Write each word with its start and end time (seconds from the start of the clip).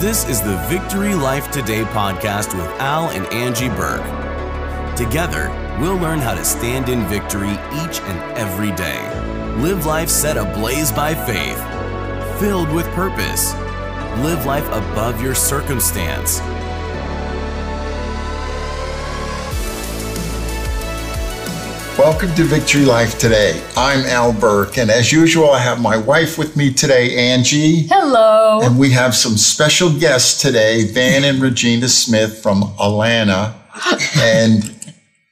This 0.00 0.28
is 0.28 0.42
the 0.42 0.56
Victory 0.68 1.14
Life 1.14 1.52
Today 1.52 1.82
podcast 1.84 2.52
with 2.52 2.66
Al 2.80 3.10
and 3.10 3.26
Angie 3.32 3.68
Buhrke. 3.68 4.96
Together, 4.96 5.48
we'll 5.80 5.96
learn 5.96 6.18
how 6.18 6.34
to 6.34 6.44
stand 6.44 6.88
in 6.88 7.06
victory 7.06 7.52
each 7.52 8.00
and 8.00 8.36
every 8.36 8.72
day. 8.72 9.00
Live 9.56 9.86
life 9.86 10.08
set 10.08 10.36
ablaze 10.36 10.90
by 10.90 11.14
faith, 11.14 11.58
filled 12.40 12.70
with 12.72 12.86
purpose. 12.88 13.54
Live 14.24 14.44
life 14.44 14.66
above 14.66 15.22
your 15.22 15.34
circumstance. 15.34 16.40
Welcome 21.98 22.34
to 22.34 22.42
Victory 22.42 22.84
Life 22.84 23.18
Today. 23.20 23.62
I'm 23.76 24.04
Al 24.06 24.32
Buhrke, 24.32 24.78
and 24.78 24.90
as 24.90 25.12
usual, 25.12 25.50
I 25.50 25.60
have 25.60 25.80
my 25.80 25.96
wife 25.96 26.36
with 26.36 26.56
me 26.56 26.72
today, 26.74 27.16
Angie. 27.16 27.82
Hello. 27.86 28.60
And 28.62 28.76
we 28.76 28.90
have 28.90 29.14
some 29.14 29.36
special 29.36 29.96
guests 29.96 30.42
today, 30.42 30.86
Van 30.92 31.22
and 31.22 31.40
Regina 31.40 31.88
Smith 31.88 32.42
from 32.42 32.64
Atlanta. 32.80 33.54
and 34.18 34.74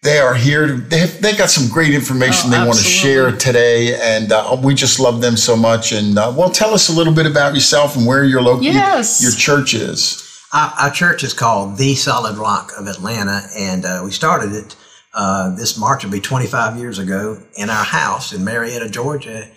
they 0.03 0.19
are 0.21 0.35
here. 0.35 0.69
They 0.69 0.99
have, 0.99 1.21
they 1.21 1.35
got 1.35 1.51
some 1.51 1.69
great 1.69 1.95
information 1.95 2.51
Oh, 2.55 2.61
they 2.61 2.65
want 2.65 2.79
to 2.79 2.85
share 2.85 3.33
today, 3.33 4.01
and 4.01 4.31
uh, 4.31 4.57
we 4.63 4.75
just 4.75 5.01
love 5.01 5.21
them 5.21 5.37
so 5.37 5.57
much. 5.57 5.91
And 5.91 6.17
uh, 6.17 6.33
well, 6.35 6.51
tell 6.51 6.73
us 6.75 6.89
a 6.89 6.93
little 6.93 7.13
bit 7.13 7.27
about 7.27 7.55
yourself 7.55 7.97
and 7.97 8.07
where 8.07 8.23
your 8.23 8.41
local 8.41 8.63
Yes. 8.63 9.21
your 9.21 9.33
church 9.33 9.75
is. 9.75 10.29
Our, 10.53 10.73
our 10.81 10.91
church 10.93 11.25
is 11.25 11.35
called 11.35 11.77
The 11.77 11.97
Solid 11.97 12.37
Rock 12.37 12.71
of 12.79 12.87
Atlanta, 12.87 13.49
and 13.59 13.85
uh, 13.85 14.03
we 14.05 14.13
started 14.13 14.53
it 14.53 14.77
uh, 15.15 15.55
this 15.55 15.79
March 15.79 16.05
will 16.05 16.11
be 16.11 16.21
25 16.21 16.79
years 16.79 16.99
ago 16.99 17.39
in 17.55 17.71
our 17.71 17.85
house 17.85 18.33
in 18.33 18.45
Marietta, 18.45 18.89
Georgia. 18.89 19.49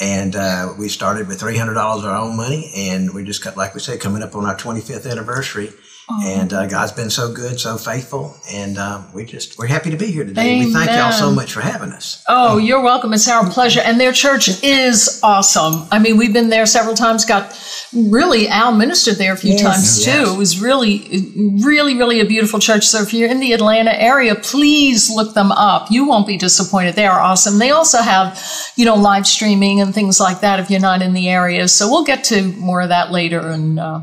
And 0.00 0.34
uh, 0.34 0.74
we 0.76 0.88
started 0.88 1.28
with 1.28 1.40
$300 1.40 1.68
of 1.70 2.04
our 2.04 2.16
own 2.16 2.36
money, 2.36 2.72
and 2.74 3.14
we 3.14 3.22
just 3.22 3.44
got, 3.44 3.56
like 3.56 3.74
we 3.74 3.80
said, 3.80 4.00
coming 4.00 4.22
up 4.22 4.34
on 4.34 4.44
our 4.44 4.56
25th 4.56 5.08
anniversary. 5.08 5.70
And 6.08 6.52
uh, 6.52 6.66
God's 6.66 6.92
been 6.92 7.08
so 7.08 7.32
good, 7.32 7.58
so 7.58 7.78
faithful, 7.78 8.36
and 8.52 8.76
um, 8.76 9.10
we 9.14 9.24
just 9.24 9.58
we're 9.58 9.66
happy 9.66 9.90
to 9.90 9.96
be 9.96 10.06
here 10.06 10.24
today. 10.24 10.58
We 10.62 10.70
thank 10.72 10.90
y'all 10.90 11.12
so 11.12 11.30
much 11.30 11.52
for 11.54 11.62
having 11.62 11.92
us. 11.92 12.22
Oh, 12.28 12.58
you're 12.58 12.82
welcome. 12.82 13.14
It's 13.14 13.26
our 13.26 13.48
pleasure. 13.48 13.80
And 13.80 13.98
their 13.98 14.12
church 14.12 14.62
is 14.62 15.18
awesome. 15.22 15.86
I 15.90 15.98
mean, 15.98 16.18
we've 16.18 16.32
been 16.32 16.50
there 16.50 16.66
several 16.66 16.94
times. 16.94 17.24
Got 17.24 17.58
really 17.94 18.48
Al 18.48 18.72
ministered 18.74 19.16
there 19.16 19.32
a 19.32 19.36
few 19.36 19.52
Yes. 19.52 19.62
times 19.62 20.04
too. 20.04 20.10
Yes. 20.10 20.28
It 20.34 20.36
was 20.38 20.60
really, 20.60 21.26
really, 21.64 21.96
really 21.96 22.20
a 22.20 22.26
beautiful 22.26 22.58
church. 22.58 22.84
So 22.84 23.00
if 23.00 23.14
you're 23.14 23.30
in 23.30 23.40
the 23.40 23.52
Atlanta 23.52 23.98
area, 23.98 24.34
please 24.34 25.08
look 25.10 25.32
them 25.32 25.52
up. 25.52 25.90
You 25.90 26.04
won't 26.06 26.26
be 26.26 26.36
disappointed. 26.36 26.96
They 26.96 27.06
are 27.06 27.20
awesome. 27.20 27.58
They 27.58 27.70
also 27.70 27.98
have, 28.02 28.42
you 28.76 28.84
know, 28.84 28.96
live 28.96 29.26
streaming 29.26 29.80
and 29.80 29.94
things 29.94 30.20
like 30.20 30.40
that 30.40 30.60
if 30.60 30.70
you're 30.70 30.80
not 30.80 31.00
in 31.00 31.14
the 31.14 31.30
area. 31.30 31.66
So 31.68 31.88
we'll 31.88 32.04
get 32.04 32.24
to 32.24 32.42
more 32.42 32.82
of 32.82 32.90
that 32.90 33.10
later, 33.10 33.40
and 33.40 33.78
uh, 33.80 34.00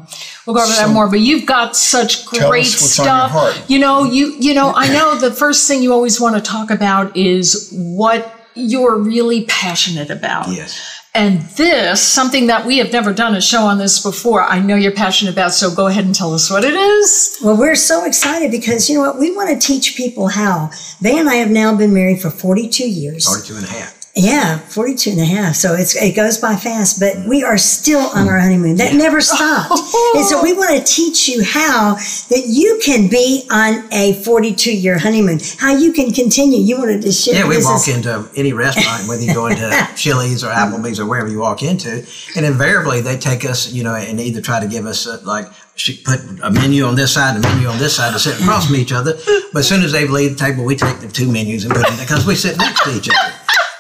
we'll 0.48 0.56
go 0.56 0.64
over 0.64 0.74
that 0.74 0.90
more. 0.90 1.08
But 1.08 1.20
you've 1.20 1.46
got 1.46 1.76
such 1.92 2.26
Tell 2.28 2.50
great 2.50 2.66
us 2.66 2.82
what's 2.82 3.00
on 3.00 3.06
your 3.06 3.16
stuff. 3.16 3.32
heart. 3.32 3.70
You 3.70 3.80
know, 3.80 4.04
you 4.06 4.34
you 4.40 4.54
know, 4.54 4.74
I 4.76 4.88
know 4.88 5.20
the 5.20 5.32
first 5.32 5.68
thing 5.68 5.84
you 5.84 5.92
always 5.94 6.20
want 6.20 6.36
to 6.36 6.42
talk 6.42 6.72
about 6.72 7.16
is 7.16 7.70
what 7.74 8.22
you're 8.56 8.98
really 8.98 9.46
passionate 9.46 10.10
about. 10.10 10.50
Yes. 10.50 10.98
And 11.14 11.42
this, 11.58 12.02
something 12.02 12.48
that 12.48 12.66
we 12.66 12.78
have 12.78 12.94
never 12.94 13.12
done 13.14 13.36
a 13.36 13.42
show 13.42 13.64
on 13.64 13.78
this 13.78 14.02
before, 14.02 14.44
I 14.44 14.60
know 14.60 14.76
you're 14.78 14.94
passionate 14.94 15.32
about, 15.34 15.52
so 15.52 15.70
go 15.74 15.88
ahead 15.88 16.06
and 16.06 16.16
tell 16.16 16.34
us 16.34 16.50
what 16.50 16.64
it 16.64 16.74
is. 16.74 17.38
Well, 17.44 17.58
we're 17.58 17.76
so 17.76 18.06
excited 18.06 18.50
because 18.50 18.90
you 18.90 18.96
know 18.96 19.02
what? 19.02 19.20
We 19.20 19.36
want 19.36 19.50
to 19.50 19.68
teach 19.68 19.98
people 19.98 20.30
how. 20.30 20.70
Van 21.02 21.20
and 21.20 21.30
I 21.30 21.36
have 21.36 21.52
now 21.52 21.76
been 21.76 21.94
married 21.94 22.22
for 22.22 22.30
42 22.30 22.90
years. 22.90 23.28
42 23.28 23.56
and 23.56 23.66
a 23.66 23.68
half. 23.68 24.01
Yeah, 24.14 24.58
42 24.58 25.12
and 25.12 25.20
a 25.22 25.26
half. 25.26 25.56
So 25.56 25.74
it's, 25.74 25.96
it 25.96 26.18
goes 26.18 26.38
by 26.38 26.58
fast, 26.58 27.00
but 27.00 27.16
we 27.26 27.46
are 27.46 27.58
still 27.58 28.02
on 28.14 28.28
our 28.28 28.38
honeymoon. 28.40 28.76
That 28.76 28.94
never 28.94 29.22
stopped. 29.22 29.72
and 30.16 30.26
so 30.26 30.44
we 30.44 30.52
want 30.52 30.78
to 30.78 30.84
teach 30.84 31.30
you 31.30 31.42
how 31.46 31.96
that 32.30 32.44
you 32.46 32.78
can 32.84 33.08
be 33.08 33.48
on 33.50 33.88
a 33.94 34.22
42 34.22 34.76
year 34.76 35.00
honeymoon, 35.00 35.40
how 35.60 35.72
you 35.78 35.94
can 35.94 36.12
continue. 36.12 36.60
You 36.60 36.78
wanted 36.78 37.02
to 37.04 37.12
share 37.14 37.36
Yeah, 37.36 37.48
we 37.48 37.64
walk 37.64 37.88
is- 37.88 37.96
into 37.96 38.30
any 38.36 38.52
restaurant, 38.52 39.08
whether 39.08 39.22
you 39.24 39.34
go 39.34 39.48
into 39.48 39.70
Chili's 39.96 40.44
or 40.44 40.50
Applebee's 40.52 41.00
or 41.00 41.06
wherever 41.06 41.30
you 41.30 41.40
walk 41.40 41.64
into, 41.64 42.06
and 42.36 42.46
invariably 42.46 43.00
they 43.00 43.18
take 43.18 43.46
us, 43.46 43.72
you 43.72 43.84
know, 43.84 43.96
and 43.96 44.20
either 44.20 44.42
try 44.42 44.60
to 44.60 44.68
give 44.68 44.86
us 44.86 45.08
uh, 45.08 45.22
like 45.24 45.46
she 45.76 45.98
put 46.04 46.20
a 46.44 46.52
menu 46.52 46.84
on 46.84 46.96
this 46.96 47.14
side, 47.14 47.38
and 47.38 47.46
a 47.46 47.48
menu 47.48 47.68
on 47.70 47.80
this 47.80 47.96
side 47.96 48.12
to 48.12 48.20
sit 48.20 48.40
across 48.42 48.68
from 48.68 48.76
each 48.76 48.92
other. 48.92 49.14
But 49.54 49.60
as 49.60 49.70
soon 49.70 49.84
as 49.84 49.94
they 49.94 50.06
leave 50.06 50.38
the 50.38 50.46
table, 50.46 50.66
we 50.66 50.76
take 50.76 51.00
the 51.00 51.08
two 51.08 51.32
menus 51.32 51.64
and 51.64 51.74
put 51.74 51.88
them 51.88 51.98
because 51.98 52.28
we 52.28 52.36
sit 52.36 52.58
next 52.58 52.84
to 52.84 52.94
each 52.96 53.08
other. 53.10 53.34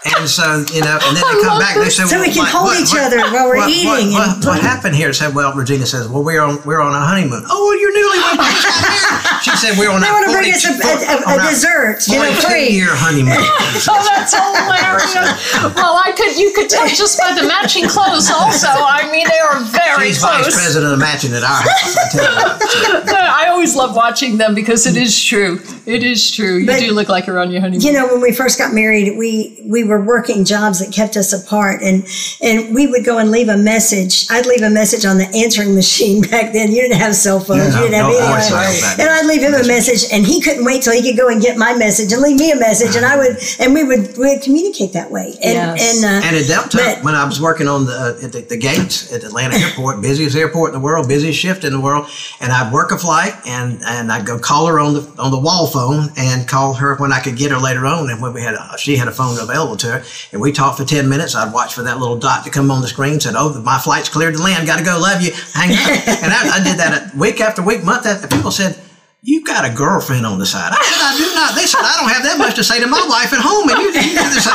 And 0.03 0.27
so, 0.27 0.65
you 0.73 0.81
know, 0.81 0.97
and 0.97 1.13
then 1.15 1.21
they 1.21 1.41
come 1.45 1.47
love 1.47 1.61
back. 1.61 1.75
They 1.77 1.85
this. 1.85 1.97
say, 1.97 2.05
So 2.09 2.19
we 2.19 2.33
can 2.33 2.41
what- 2.41 2.49
hold 2.49 2.65
what- 2.73 2.79
each 2.81 2.89
what- 2.89 3.05
other 3.05 3.21
while 3.29 3.45
we're 3.45 3.57
what- 3.61 3.69
eating 3.69 3.85
What, 3.87 4.01
and 4.01 4.13
what, 4.41 4.45
what 4.45 4.59
happened 4.61 4.95
here? 4.95 5.13
Said, 5.13 5.35
well, 5.35 5.53
Regina 5.53 5.85
says, 5.85 6.07
well, 6.07 6.23
we're 6.23 6.41
on 6.41 6.57
we're 6.65 6.81
on 6.81 6.89
a 6.93 7.05
honeymoon. 7.05 7.45
Oh, 7.49 7.69
well, 7.69 7.77
you're 7.77 7.93
newlywed. 7.93 8.41
She 9.45 9.49
said, 9.57 9.77
we're 9.77 9.89
on 9.89 10.01
They 10.01 10.07
a 10.09 10.11
want 10.13 10.25
to 10.29 10.33
bring 10.37 10.53
us 10.53 10.65
a, 10.65 10.73
a, 10.73 11.33
a, 11.33 11.37
a 11.37 11.49
dessert, 11.49 12.05
you 12.07 12.17
know, 12.17 12.29
42 12.33 12.47
free. 12.49 12.69
year 12.69 12.89
honeymoon. 12.89 13.33
Oh, 13.89 13.97
that's 14.05 14.33
hilarious. 14.33 15.73
well, 15.75 15.97
I 15.97 16.11
could, 16.15 16.37
you 16.37 16.51
could 16.53 16.69
tell 16.69 16.87
just 16.87 17.17
by 17.19 17.33
the 17.33 17.47
matching 17.47 17.87
clothes 17.87 18.29
also. 18.29 18.67
I 18.67 19.09
mean, 19.11 19.27
they 19.27 19.39
are 19.39 19.59
very 19.65 20.07
She's 20.09 20.19
close. 20.19 20.45
vice 20.45 20.53
president 20.55 20.93
of 20.93 20.99
matching 20.99 21.33
at 21.33 21.41
our 21.43 21.61
house. 21.61 21.97
I 21.97 22.09
tell 22.11 23.05
you. 23.05 23.13
I 23.15 23.47
always 23.49 23.75
love 23.75 23.95
watching 23.95 24.37
them 24.37 24.53
because 24.53 24.85
it 24.85 24.95
is 24.97 25.19
true. 25.23 25.59
It 25.85 26.03
is 26.03 26.29
true. 26.31 26.57
You 26.57 26.67
But- 26.67 26.79
do 26.79 26.91
look 26.93 27.09
like 27.09 27.25
you're 27.27 27.39
on 27.39 27.49
your 27.51 27.61
honeymoon. 27.61 27.81
you 27.81 27.93
know 27.93 28.07
when 28.07 28.21
we 28.21 28.31
first 28.33 28.57
got 28.59 28.73
married 28.73 29.17
we 29.17 29.59
we 29.65 29.83
were 29.83 29.90
working 29.99 30.45
jobs 30.45 30.79
that 30.79 30.93
kept 30.93 31.17
us 31.17 31.33
apart. 31.33 31.81
And 31.81 32.05
and 32.41 32.73
we 32.75 32.87
would 32.87 33.03
go 33.03 33.17
and 33.17 33.31
leave 33.31 33.49
a 33.49 33.57
message. 33.57 34.27
I'd 34.29 34.45
leave 34.45 34.61
a 34.61 34.69
message 34.69 35.03
on 35.03 35.17
the 35.17 35.27
answering 35.35 35.75
machine 35.75 36.21
back 36.31 36.53
then. 36.53 36.71
You 36.71 36.81
didn't 36.83 36.99
have 36.99 37.15
cell 37.15 37.39
phones. 37.39 37.73
Yeah, 37.73 37.81
you 37.83 37.89
didn't 37.89 37.93
have 37.95 38.05
no 38.11 38.17
anything 38.17 38.31
voice 38.31 38.51
like 38.51 38.69
mail 38.71 38.81
back 38.81 38.99
and 38.99 39.09
i'd 39.09 39.25
leave 39.25 39.41
him 39.41 39.53
a 39.53 39.65
message 39.67 40.11
and 40.13 40.25
he 40.25 40.41
couldn't 40.41 40.63
wait 40.63 40.83
till 40.83 40.93
he 40.93 41.01
could 41.01 41.17
go 41.17 41.27
and 41.29 41.41
get 41.41 41.57
my 41.57 41.73
message 41.73 42.11
and 42.13 42.21
leave 42.21 42.37
me 42.39 42.51
a 42.51 42.55
message 42.55 42.95
and 42.95 43.05
i 43.05 43.17
would 43.17 43.37
and 43.59 43.73
we 43.73 43.83
would 43.83 44.15
we 44.17 44.29
would 44.29 44.41
communicate 44.41 44.93
that 44.93 45.09
way. 45.11 45.33
And 45.41 45.53
Yes. 45.61 46.03
and 46.03 46.05
uh, 46.23 46.27
And 46.27 46.35
at 46.35 46.47
that 46.47 46.71
but- 46.71 47.03
when 47.03 47.15
I 47.15 47.25
was 47.25 47.39
working 47.41 47.67
on 47.67 47.85
the, 47.85 47.93
uh, 47.93 48.25
at 48.25 48.31
the, 48.33 48.41
the 48.41 48.57
gates 48.57 49.11
at 49.13 49.23
Atlanta 49.23 49.55
Airport, 49.55 50.01
busiest 50.01 50.35
airport 50.35 50.69
in 50.73 50.79
the 50.79 50.83
world, 50.83 51.07
busiest 51.07 51.39
shift 51.39 51.63
in 51.63 51.73
the 51.73 51.79
world, 51.79 52.07
and 52.39 52.51
I'd 52.51 52.71
work 52.71 52.91
a 52.91 52.97
flight 52.97 53.33
and, 53.45 53.81
and 53.85 54.11
I'd 54.11 54.25
go 54.25 54.37
call 54.39 54.67
her 54.67 54.79
on 54.79 54.93
the 54.93 55.01
on 55.19 55.31
the 55.31 55.39
wall 55.39 55.67
phone 55.67 56.09
and 56.17 56.47
call 56.47 56.73
her 56.75 56.95
when 56.97 57.11
I 57.11 57.19
could 57.19 57.35
get 57.37 57.51
her 57.51 57.57
later 57.59 57.85
on. 57.85 58.09
And 58.09 58.21
when 58.21 58.33
we 58.33 58.41
had 58.41 58.55
a, 58.55 58.75
she 58.77 58.95
had 58.97 59.07
a 59.07 59.11
phone 59.11 59.37
available 59.39 59.75
to 59.81 60.03
and 60.31 60.41
we 60.41 60.51
talked 60.51 60.77
for 60.77 60.85
ten 60.85 61.07
minutes. 61.09 61.35
I'd 61.35 61.53
watch 61.53 61.73
for 61.73 61.83
that 61.83 61.99
little 61.99 62.17
dot 62.17 62.43
to 62.45 62.49
come 62.49 62.71
on 62.71 62.81
the 62.81 62.87
screen. 62.87 63.19
Said, 63.19 63.35
"Oh, 63.35 63.61
my 63.61 63.77
flight's 63.77 64.09
cleared 64.09 64.35
to 64.35 64.41
land. 64.41 64.67
Got 64.67 64.79
to 64.79 64.85
go. 64.85 64.97
Love 64.99 65.21
you. 65.21 65.31
Hang 65.53 65.71
up." 65.71 66.07
and 66.23 66.33
I, 66.33 66.59
I 66.59 66.63
did 66.63 66.77
that 66.79 67.15
week 67.15 67.41
after 67.41 67.61
week, 67.61 67.83
month 67.83 68.05
after. 68.05 68.27
People 68.27 68.51
said. 68.51 68.77
You 69.23 69.43
got 69.45 69.69
a 69.69 69.73
girlfriend 69.73 70.25
on 70.25 70.39
the 70.39 70.47
side. 70.47 70.73
I 70.73 70.81
said, 70.81 70.97
I 70.97 71.13
do 71.15 71.35
not. 71.35 71.53
They 71.53 71.67
said, 71.67 71.81
I 71.83 71.93
don't 72.01 72.09
have 72.09 72.23
that 72.23 72.39
much 72.39 72.55
to 72.55 72.63
say 72.63 72.79
to 72.79 72.87
my 72.87 73.05
wife 73.07 73.31
at 73.31 73.37
home, 73.39 73.69
and 73.69 73.77
you, 73.77 73.85
you 73.85 74.17
do 74.17 74.29
this. 74.33 74.45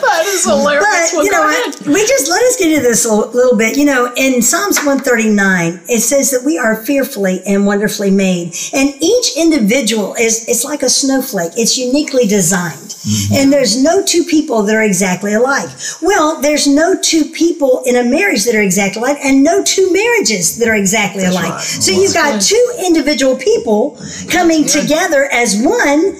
that 0.00 0.24
is 0.24 0.44
hilarious. 0.44 1.12
But 1.12 1.24
you 1.24 1.30
know 1.32 1.42
what? 1.42 1.86
We 1.86 2.00
just 2.06 2.30
let 2.30 2.42
us 2.42 2.56
get 2.56 2.72
into 2.72 2.80
this 2.82 3.04
a 3.04 3.12
little 3.12 3.58
bit. 3.58 3.76
You 3.76 3.84
know, 3.84 4.10
in 4.16 4.40
Psalms 4.40 4.78
139, 4.78 5.82
it 5.88 6.00
says 6.00 6.30
that 6.30 6.44
we 6.46 6.56
are 6.56 6.76
fearfully 6.76 7.42
and 7.46 7.66
wonderfully 7.66 8.10
made. 8.10 8.54
And 8.72 8.94
each 9.02 9.36
individual 9.36 10.14
is 10.14 10.48
it's 10.48 10.64
like 10.64 10.82
a 10.82 10.88
snowflake. 10.88 11.52
It's 11.58 11.76
uniquely 11.76 12.26
designed. 12.26 12.96
Mm-hmm. 13.02 13.34
And 13.34 13.52
there's 13.52 13.82
no 13.82 14.04
two 14.04 14.22
people 14.24 14.62
that 14.62 14.76
are 14.76 14.82
exactly 14.82 15.34
alike. 15.34 15.68
Well, 16.00 16.40
there's 16.40 16.68
no 16.68 16.94
two 17.02 17.24
people 17.24 17.82
in 17.84 17.96
a 17.96 18.04
marriage 18.04 18.44
that 18.44 18.54
are 18.54 18.62
exactly 18.62 19.02
alike 19.02 19.18
and 19.24 19.42
no 19.42 19.62
two 19.64 19.92
marriages 19.92 20.56
that 20.58 20.68
are 20.68 20.76
exactly 20.76 21.24
alike. 21.24 21.50
right. 21.50 21.60
So 21.60 21.90
you've 21.90 22.14
got 22.14 22.40
two 22.40 22.61
individual 22.84 23.36
people 23.36 23.98
coming 24.30 24.64
together 24.64 25.28
as 25.32 25.56
one 25.62 26.16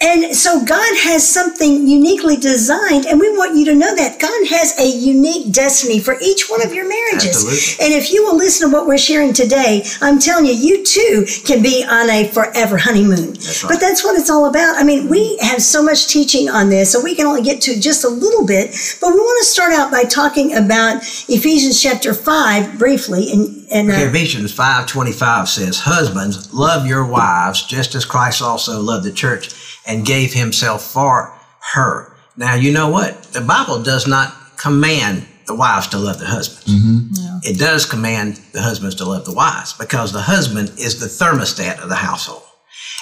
and 0.00 0.34
so 0.34 0.64
God 0.64 0.96
has 0.98 1.26
something 1.26 1.86
uniquely 1.86 2.36
designed, 2.36 3.06
and 3.06 3.18
we 3.18 3.30
want 3.38 3.56
you 3.56 3.64
to 3.66 3.74
know 3.74 3.94
that 3.94 4.20
God 4.20 4.48
has 4.48 4.78
a 4.78 4.86
unique 4.86 5.52
destiny 5.52 6.00
for 6.00 6.16
each 6.20 6.50
one 6.50 6.66
of 6.66 6.74
your 6.74 6.86
marriages. 6.86 7.46
Absolutely. 7.46 7.84
And 7.84 7.94
if 7.94 8.12
you 8.12 8.24
will 8.24 8.36
listen 8.36 8.68
to 8.68 8.76
what 8.76 8.86
we're 8.86 8.98
sharing 8.98 9.32
today, 9.32 9.84
I'm 10.02 10.18
telling 10.18 10.46
you, 10.46 10.52
you 10.52 10.84
too 10.84 11.26
can 11.46 11.62
be 11.62 11.86
on 11.88 12.10
a 12.10 12.28
forever 12.28 12.76
honeymoon. 12.76 13.34
right. 13.34 13.64
But 13.68 13.80
that's 13.80 14.04
what 14.04 14.18
it's 14.18 14.28
all 14.28 14.46
about. 14.46 14.76
I 14.76 14.82
mean, 14.82 15.08
we 15.08 15.38
have 15.38 15.62
so 15.62 15.82
much 15.82 16.08
teaching 16.08 16.50
on 16.50 16.68
this, 16.68 16.90
so 16.92 17.00
we 17.00 17.14
can 17.14 17.26
only 17.26 17.42
get 17.42 17.62
to 17.62 17.80
just 17.80 18.04
a 18.04 18.08
little 18.08 18.44
bit. 18.44 18.76
But 19.00 19.10
we 19.10 19.20
want 19.20 19.38
to 19.42 19.50
start 19.50 19.72
out 19.72 19.92
by 19.92 20.02
talking 20.02 20.54
about 20.54 21.02
Ephesians 21.28 21.80
chapter 21.80 22.12
5 22.12 22.78
briefly. 22.78 23.32
And, 23.32 23.66
and 23.70 23.90
uh, 23.90 23.94
Ephesians 23.94 24.54
5.25 24.54 25.46
says, 25.46 25.78
Husbands, 25.78 26.52
love 26.52 26.84
your 26.84 27.06
wives, 27.06 27.64
just 27.64 27.94
as 27.94 28.04
Christ 28.04 28.42
also 28.42 28.80
loved 28.80 29.04
the 29.06 29.12
church 29.12 29.54
and 29.86 30.06
gave 30.06 30.32
himself 30.32 30.82
for 30.82 31.34
her. 31.74 32.12
Now, 32.36 32.54
you 32.54 32.72
know 32.72 32.88
what? 32.88 33.22
The 33.24 33.40
Bible 33.40 33.82
does 33.82 34.06
not 34.06 34.34
command 34.56 35.26
the 35.46 35.54
wives 35.54 35.88
to 35.88 35.98
love 35.98 36.18
the 36.18 36.26
husbands. 36.26 36.64
Mm-hmm. 36.64 37.38
It 37.42 37.58
does 37.58 37.84
command 37.84 38.40
the 38.52 38.62
husbands 38.62 38.94
to 38.96 39.04
love 39.04 39.24
the 39.24 39.34
wives 39.34 39.74
because 39.74 40.12
the 40.12 40.22
husband 40.22 40.72
is 40.78 41.00
the 41.00 41.06
thermostat 41.06 41.80
of 41.82 41.88
the 41.88 41.96
household. 41.96 42.42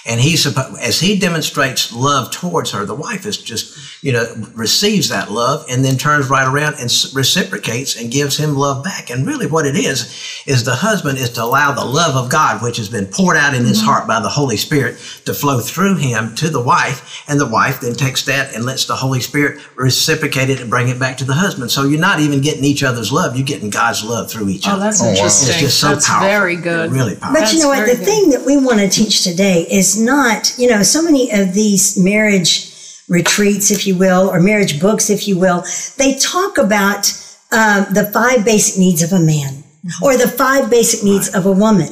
And 0.05 0.21
he 0.21 0.35
as 0.81 0.99
he 0.99 1.17
demonstrates 1.17 1.93
love 1.93 2.33
towards 2.33 2.73
her, 2.73 2.85
the 2.85 2.95
wife 2.95 3.25
is 3.25 3.39
just, 3.39 4.03
you 4.03 4.13
know, 4.13 4.35
receives 4.53 5.11
that 5.11 5.31
love 5.31 5.65
and 5.71 5.85
then 5.85 5.97
turns 5.97 6.29
right 6.29 6.47
around 6.47 6.75
and 6.81 6.91
reciprocates 7.15 7.95
and 7.95 8.11
gives 8.11 8.37
him 8.37 8.57
love 8.57 8.83
back. 8.83 9.11
And 9.11 9.25
really 9.25 9.47
what 9.47 9.65
it 9.65 9.77
is, 9.77 10.43
is 10.45 10.65
the 10.65 10.75
husband 10.75 11.19
is 11.19 11.31
to 11.31 11.45
allow 11.45 11.71
the 11.71 11.85
love 11.85 12.17
of 12.17 12.31
God, 12.31 12.63
which 12.63 12.79
has 12.79 12.89
been 12.89 13.07
poured 13.07 13.37
out 13.37 13.55
in 13.55 13.65
his 13.65 13.79
mm-hmm. 13.79 13.87
heart 13.87 14.09
by 14.09 14.19
the 14.19 14.29
Holy 14.29 14.57
Spirit, 14.57 14.97
to 15.25 15.33
flow 15.33 15.61
through 15.61 15.97
him 15.97 16.35
to 16.35 16.49
the 16.49 16.61
wife. 16.61 17.23
And 17.29 17.39
the 17.39 17.47
wife 17.49 17.81
then 17.81 17.95
takes 17.95 18.25
that 18.25 18.57
and 18.57 18.65
lets 18.65 18.87
the 18.87 18.97
Holy 18.97 19.21
Spirit 19.21 19.63
reciprocate 19.77 20.51
it 20.51 20.61
and 20.61 20.69
bring 20.69 20.89
it 20.89 20.99
back 20.99 21.17
to 21.19 21.25
the 21.25 21.35
husband. 21.35 21.71
So 21.71 21.85
you're 21.85 22.01
not 22.01 22.19
even 22.19 22.41
getting 22.41 22.65
each 22.65 22.83
other's 22.83 23.13
love, 23.13 23.37
you're 23.37 23.47
getting 23.47 23.71
God's 23.71 24.03
love 24.03 24.29
through 24.29 24.49
each 24.49 24.67
Oh, 24.67 24.73
other. 24.73 24.83
that's 24.83 25.01
oh, 25.01 25.05
wow. 25.05 25.11
interesting. 25.13 25.51
It's 25.51 25.61
just 25.61 25.81
so 25.81 25.91
that's 25.91 26.09
powerful. 26.09 26.29
very 26.29 26.57
good. 26.57 26.91
Really 26.91 27.15
powerful. 27.15 27.41
But 27.41 27.53
you 27.53 27.61
know 27.61 27.69
what? 27.69 27.87
The 27.87 27.97
good. 27.97 28.05
thing 28.05 28.31
that 28.31 28.45
we 28.45 28.57
want 28.57 28.81
to 28.81 28.89
teach 28.89 29.23
today 29.23 29.62
is 29.71 30.01
not, 30.01 30.55
you 30.59 30.69
know, 30.69 30.83
so 30.83 31.03
many 31.03 31.31
of 31.33 31.55
these 31.55 31.99
marriage 31.99 32.73
retreats, 33.09 33.71
if 33.71 33.87
you 33.87 33.97
will, 33.97 34.29
or 34.29 34.41
marriage 34.41 34.81
books, 34.81 35.11
if 35.11 35.29
you 35.29 35.39
will, 35.39 35.65
they 35.99 36.15
talk 36.17 36.59
about 36.59 37.13
um, 37.53 37.87
the 37.93 38.11
five 38.13 38.45
basic 38.45 38.79
needs 38.79 39.03
of 39.03 39.13
a 39.13 39.21
man 39.21 39.63
or 40.03 40.17
the 40.17 40.29
five 40.29 40.71
basic 40.71 41.05
needs 41.05 41.29
of 41.35 41.45
a 41.47 41.53
woman. 41.53 41.89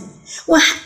Well, 0.47 0.61
h- 0.61 0.79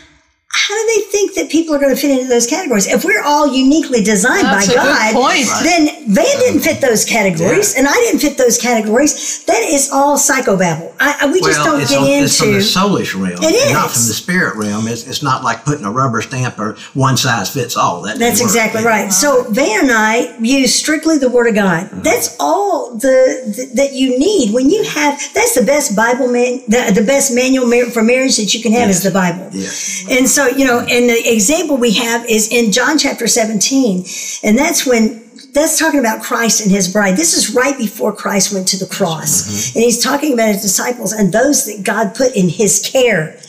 how 0.51 0.75
do 0.75 0.87
they 0.95 1.24
think 1.35 1.47
that 1.47 1.51
people 1.51 1.75
are 1.75 1.79
going 1.79 1.93
to 1.93 1.99
fit 1.99 2.11
into 2.11 2.27
those 2.27 2.47
categories? 2.47 2.87
If 2.87 3.03
we're 3.03 3.23
all 3.23 3.47
uniquely 3.47 4.01
designed 4.01 4.45
That's 4.45 4.67
by 4.67 4.73
a 4.73 4.75
good 4.75 5.13
God, 5.13 5.13
point. 5.13 5.45
then 5.63 6.13
Van 6.13 6.39
didn't 6.39 6.61
fit 6.61 6.81
those 6.81 7.05
categories, 7.05 7.75
and 7.75 7.87
I 7.87 7.93
didn't 7.93 8.19
fit 8.19 8.37
those 8.37 8.57
categories. 8.57 9.43
That 9.45 9.63
is 9.63 9.91
all 9.91 10.17
psychobabble. 10.17 10.93
I, 10.99 11.17
I, 11.21 11.31
we 11.31 11.41
just 11.41 11.63
don't 11.63 11.79
get 11.79 11.91
on- 11.97 12.07
into. 12.07 12.23
it's 12.25 12.39
from 12.39 12.53
the 12.53 12.59
soulish 12.59 13.13
realm, 13.13 13.43
It 13.43 13.55
and 13.55 13.73
not 13.73 13.91
from 13.91 14.07
the 14.07 14.13
spirit 14.13 14.55
realm. 14.55 14.87
It's, 14.87 15.07
it's 15.07 15.23
not 15.23 15.43
like 15.43 15.65
putting 15.65 15.85
a 15.85 15.91
rubber 15.91 16.21
stamp 16.21 16.59
or 16.59 16.77
one 16.93 17.17
size 17.17 17.53
fits 17.53 17.75
all. 17.75 18.01
That 18.03 18.17
That's 18.17 18.39
doesn't 18.39 18.45
work. 18.47 18.65
exactly 18.65 18.83
right. 18.83 19.11
So 19.11 19.43
Van 19.51 19.81
and 19.83 19.91
I 19.91 20.37
use 20.39 20.73
strictly 20.73 21.17
the 21.17 21.29
Word 21.29 21.47
of 21.47 21.55
God. 21.55 21.87
Mm-hmm. 21.87 22.01
That's 22.01 22.35
all 22.39 22.95
the, 22.95 23.53
the 23.55 23.71
that 23.75 23.93
you 23.93 24.17
need 24.17 24.53
when 24.53 24.69
you 24.69 24.83
have. 24.83 25.19
That's 25.33 25.55
the 25.55 25.65
best 25.65 25.95
Bible 25.95 26.31
man. 26.31 26.61
The, 26.67 26.91
the 26.95 27.05
best 27.05 27.33
manual 27.33 27.65
for 27.91 28.03
marriage 28.03 28.37
that 28.37 28.53
you 28.53 28.61
can 28.61 28.71
have 28.73 28.89
is 28.89 29.03
the 29.03 29.11
Bible. 29.11 29.49
Yes. 29.51 30.05
And 30.09 30.27
so 30.29 30.47
you 30.47 30.65
know, 30.65 30.79
and 30.79 31.09
the 31.09 31.21
example 31.25 31.77
we 31.77 31.93
have 31.93 32.25
is 32.29 32.51
in 32.51 32.71
John 32.71 32.97
chapter 32.97 33.27
seventeen, 33.27 34.05
and 34.43 34.57
that's 34.57 34.85
when. 34.85 35.23
That's 35.53 35.79
talking 35.79 36.01
about 36.01 36.21
Christ 36.21 36.61
and 36.61 36.69
his 36.69 36.91
bride. 36.91 37.15
This 37.15 37.33
is 37.33 37.55
right 37.55 37.77
before 37.77 38.13
Christ 38.13 38.53
went 38.53 38.67
to 38.67 38.77
the 38.77 38.85
cross. 38.85 39.31
Mm-hmm. 39.41 39.77
And 39.77 39.83
he's 39.85 40.03
talking 40.03 40.33
about 40.33 40.49
his 40.49 40.61
disciples 40.61 41.13
and 41.13 41.31
those 41.31 41.65
that 41.67 41.81
God 41.81 42.13
put 42.13 42.35
in 42.35 42.49
his 42.49 42.81
care. 42.85 43.39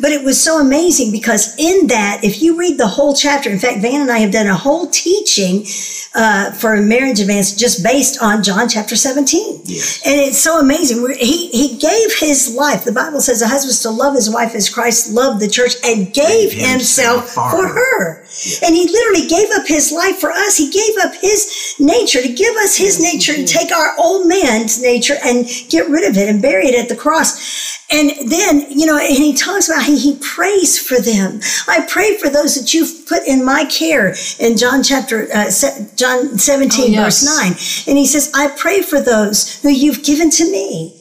But 0.00 0.12
it 0.12 0.24
was 0.24 0.40
so 0.42 0.60
amazing 0.60 1.12
because 1.12 1.54
in 1.58 1.86
that, 1.88 2.20
if 2.22 2.42
you 2.42 2.56
read 2.58 2.78
the 2.78 2.86
whole 2.88 3.14
chapter, 3.14 3.50
in 3.50 3.58
fact, 3.58 3.80
Van 3.80 4.00
and 4.00 4.10
I 4.10 4.18
have 4.18 4.32
done 4.32 4.46
a 4.46 4.54
whole 4.56 4.86
teaching 4.88 5.66
uh, 6.14 6.52
for 6.52 6.76
marriage 6.80 7.20
advance 7.20 7.54
just 7.54 7.82
based 7.82 8.22
on 8.22 8.42
John 8.42 8.68
chapter 8.68 8.96
17. 8.96 9.62
Yes. 9.64 10.02
And 10.06 10.20
it's 10.20 10.38
so 10.38 10.60
amazing. 10.60 11.02
We're- 11.02 11.16
He, 11.18 11.48
he 11.48 11.76
gave 11.78 12.18
his 12.18 12.54
life. 12.54 12.84
The 12.84 12.92
Bible 12.92 13.20
says 13.20 13.42
a 13.42 13.48
husband's 13.48 13.82
to 13.82 13.90
love 13.90 14.14
his 14.14 14.30
wife 14.30 14.54
as 14.54 14.68
Christ 14.68 15.10
loved 15.12 15.40
the 15.40 15.48
church 15.48 15.74
and 15.84 16.12
gave 16.12 16.52
himself 16.52 16.70
himself 16.74 17.28
for 17.30 17.50
for 17.50 17.68
her. 17.68 18.24
And 18.64 18.74
he 18.74 18.86
literally 18.88 19.26
gave 19.28 19.48
up 19.54 19.66
his 19.66 19.92
life 19.92 20.18
for 20.18 20.30
us. 20.30 20.56
He 20.56 20.70
gave 20.70 20.94
up 21.04 21.14
his 21.20 21.74
nature 21.78 22.20
to 22.22 22.32
give 22.32 22.54
us 22.56 22.76
his 22.76 23.00
nature 23.00 23.32
and 23.32 23.46
take 23.46 23.70
our 23.72 23.94
old 23.98 24.26
man's 24.28 24.80
nature 24.82 25.14
and 25.24 25.46
get 25.68 25.88
rid 25.88 26.08
of 26.08 26.16
it 26.18 26.28
and 26.28 26.42
bury 26.42 26.66
it 26.66 26.74
at 26.74 26.88
the 26.88 26.96
cross. 26.96 27.78
And 27.92 28.10
then, 28.30 28.66
you 28.70 28.86
know, 28.86 28.96
and 28.98 29.14
he 29.16 29.34
talks 29.34 29.68
about 29.68 29.84
he, 29.84 29.98
he 29.98 30.18
prays 30.20 30.78
for 30.78 31.00
them. 31.00 31.40
I 31.68 31.86
pray 31.88 32.16
for 32.16 32.28
those 32.30 32.54
that 32.54 32.72
you've 32.74 33.06
put 33.06 33.22
in 33.26 33.44
my 33.44 33.66
care 33.66 34.14
in 34.40 34.56
John 34.56 34.82
chapter, 34.82 35.28
uh, 35.32 35.50
se- 35.50 35.90
John 35.94 36.38
17 36.38 36.84
Oh, 36.84 36.88
yes. 36.88 37.22
verse 37.22 37.84
9. 37.86 37.92
And 37.92 37.98
he 37.98 38.06
says, 38.06 38.32
I 38.34 38.48
pray 38.56 38.80
for 38.82 39.00
those 39.00 39.60
who 39.62 39.68
you've 39.68 40.02
given 40.02 40.30
to 40.30 40.50
me. 40.50 40.98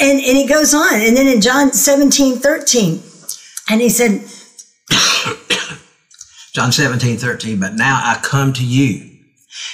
And, 0.00 0.18
and 0.20 0.36
he 0.36 0.46
goes 0.46 0.72
on. 0.74 0.94
And 0.94 1.16
then 1.16 1.26
in 1.26 1.40
John 1.40 1.72
17, 1.72 2.36
13, 2.38 3.02
and 3.68 3.80
he 3.80 3.88
said, 3.88 4.22
John 6.54 6.70
17, 6.72 7.16
13. 7.18 7.58
But 7.60 7.74
now 7.74 8.00
I 8.02 8.18
come 8.22 8.52
to 8.54 8.64
you, 8.64 9.10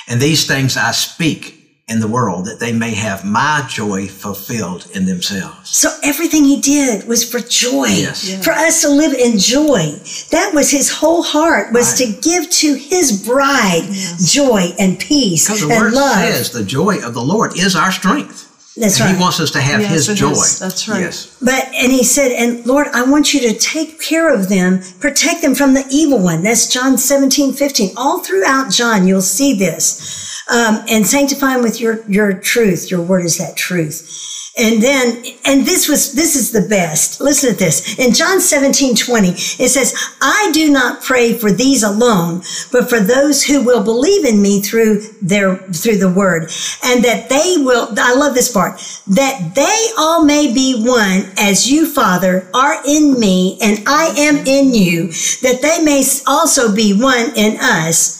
and 0.08 0.20
these 0.20 0.46
things 0.46 0.76
I 0.76 0.92
speak 0.92 1.57
in 1.88 2.00
the 2.00 2.08
world, 2.08 2.44
that 2.44 2.60
they 2.60 2.72
may 2.72 2.92
have 2.92 3.24
my 3.24 3.64
joy 3.68 4.06
fulfilled 4.06 4.86
in 4.92 5.06
themselves. 5.06 5.70
So 5.70 5.88
everything 6.02 6.44
he 6.44 6.60
did 6.60 7.08
was 7.08 7.24
for 7.24 7.40
joy, 7.40 7.86
Yes. 7.88 8.24
Yeah. 8.28 8.40
for 8.42 8.52
us 8.52 8.82
to 8.82 8.88
live 8.90 9.14
in 9.14 9.38
joy. 9.38 9.98
That 10.30 10.52
was 10.54 10.70
his 10.70 10.90
whole 10.90 11.22
heart 11.22 11.72
was 11.72 11.88
Right. 12.00 12.12
to 12.14 12.20
give 12.20 12.50
to 12.50 12.74
his 12.74 13.12
bride 13.12 13.88
joy 14.22 14.74
and 14.78 14.98
peace 14.98 15.46
Because 15.46 15.60
the 15.62 15.68
and 15.68 15.80
word 15.80 15.92
love. 15.94 16.16
says 16.18 16.50
the 16.50 16.64
joy 16.64 16.98
of 16.98 17.14
the 17.14 17.22
Lord 17.22 17.56
is 17.58 17.74
our 17.74 17.90
strength. 17.92 18.44
That's 18.76 19.00
and 19.00 19.06
right. 19.06 19.16
He 19.16 19.20
wants 19.20 19.40
us 19.40 19.50
to 19.52 19.60
have 19.60 19.80
Yes, 19.80 20.06
His 20.06 20.18
joy. 20.18 20.30
is. 20.30 20.58
That's 20.60 20.86
right. 20.86 21.00
Yes. 21.00 21.26
But 21.42 21.68
and 21.74 21.90
he 21.90 22.04
said, 22.04 22.30
and 22.30 22.64
Lord, 22.64 22.86
I 22.94 23.02
want 23.02 23.34
you 23.34 23.40
to 23.40 23.52
take 23.58 24.00
care 24.00 24.32
of 24.32 24.48
them, 24.48 24.82
protect 25.00 25.42
them 25.42 25.56
from 25.56 25.74
the 25.74 25.84
evil 25.90 26.20
one. 26.20 26.44
That's 26.44 26.68
John 26.68 26.96
17, 26.96 27.52
15. 27.54 27.90
All 27.96 28.20
throughout 28.20 28.70
John, 28.70 29.08
you'll 29.08 29.20
see 29.22 29.52
this. 29.54 30.27
Um, 30.50 30.82
and 30.88 31.06
sanctify 31.06 31.54
them 31.54 31.62
with 31.62 31.80
your 31.80 32.02
your 32.08 32.32
truth. 32.32 32.90
Your 32.90 33.02
word 33.02 33.24
is 33.24 33.36
that 33.38 33.56
truth. 33.56 34.28
And 34.58 34.82
then, 34.82 35.24
and 35.44 35.64
this 35.64 35.88
was, 35.88 36.14
this 36.14 36.34
is 36.34 36.50
the 36.50 36.68
best. 36.68 37.20
Listen 37.20 37.52
to 37.52 37.56
this. 37.56 37.96
In 37.96 38.12
John 38.12 38.40
17, 38.40 38.96
20, 38.96 39.28
it 39.28 39.68
says, 39.68 39.94
I 40.20 40.50
do 40.52 40.68
not 40.68 41.00
pray 41.00 41.32
for 41.32 41.52
these 41.52 41.84
alone, 41.84 42.42
but 42.72 42.90
for 42.90 42.98
those 42.98 43.44
who 43.44 43.64
will 43.64 43.84
believe 43.84 44.24
in 44.24 44.42
me 44.42 44.60
through 44.60 45.02
their, 45.22 45.58
through 45.58 45.98
the 45.98 46.12
word. 46.12 46.50
And 46.84 47.04
that 47.04 47.28
they 47.28 47.54
will, 47.58 47.88
I 47.96 48.14
love 48.14 48.34
this 48.34 48.50
part, 48.50 48.80
that 49.06 49.52
they 49.54 49.90
all 49.96 50.24
may 50.24 50.52
be 50.52 50.82
one 50.84 51.30
as 51.38 51.70
you, 51.70 51.86
Father, 51.86 52.48
are 52.52 52.82
in 52.84 53.18
me 53.18 53.58
and 53.62 53.84
I 53.86 54.06
am 54.18 54.38
in 54.38 54.74
you, 54.74 55.08
that 55.42 55.60
they 55.62 55.84
may 55.84 56.02
also 56.26 56.74
be 56.74 57.00
one 57.00 57.30
in 57.36 57.58
us 57.60 58.17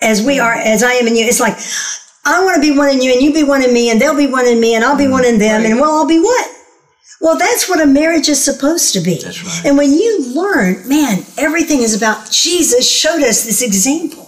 as 0.00 0.22
we 0.22 0.38
are, 0.38 0.54
as 0.54 0.82
I 0.82 0.92
am 0.92 1.06
in 1.06 1.16
you. 1.16 1.24
It's 1.24 1.40
like, 1.40 1.56
I 2.24 2.44
want 2.44 2.56
to 2.56 2.60
be 2.60 2.76
one 2.76 2.90
in 2.90 3.00
you 3.00 3.12
and 3.12 3.22
you 3.22 3.32
be 3.32 3.42
one 3.42 3.62
in 3.62 3.72
me 3.72 3.90
and 3.90 4.00
they'll 4.00 4.16
be 4.16 4.26
one 4.26 4.46
in 4.46 4.60
me 4.60 4.74
and 4.74 4.84
I'll 4.84 4.98
be 4.98 5.08
one 5.08 5.24
in 5.24 5.36
mm, 5.36 5.40
them 5.40 5.64
and 5.64 5.76
we'll 5.76 5.90
all 5.90 6.06
be 6.06 6.18
one. 6.18 6.54
Well, 7.20 7.36
that's 7.36 7.68
what 7.68 7.80
a 7.80 7.86
marriage 7.86 8.28
is 8.28 8.42
supposed 8.42 8.92
to 8.94 9.00
be. 9.00 9.16
That's 9.16 9.42
right. 9.42 9.66
And 9.66 9.76
when 9.76 9.92
you 9.92 10.34
learn, 10.34 10.88
man, 10.88 11.24
everything 11.36 11.80
is 11.80 11.96
about 11.96 12.30
Jesus 12.30 12.88
showed 12.88 13.22
us 13.22 13.44
this 13.44 13.62
example. 13.62 14.24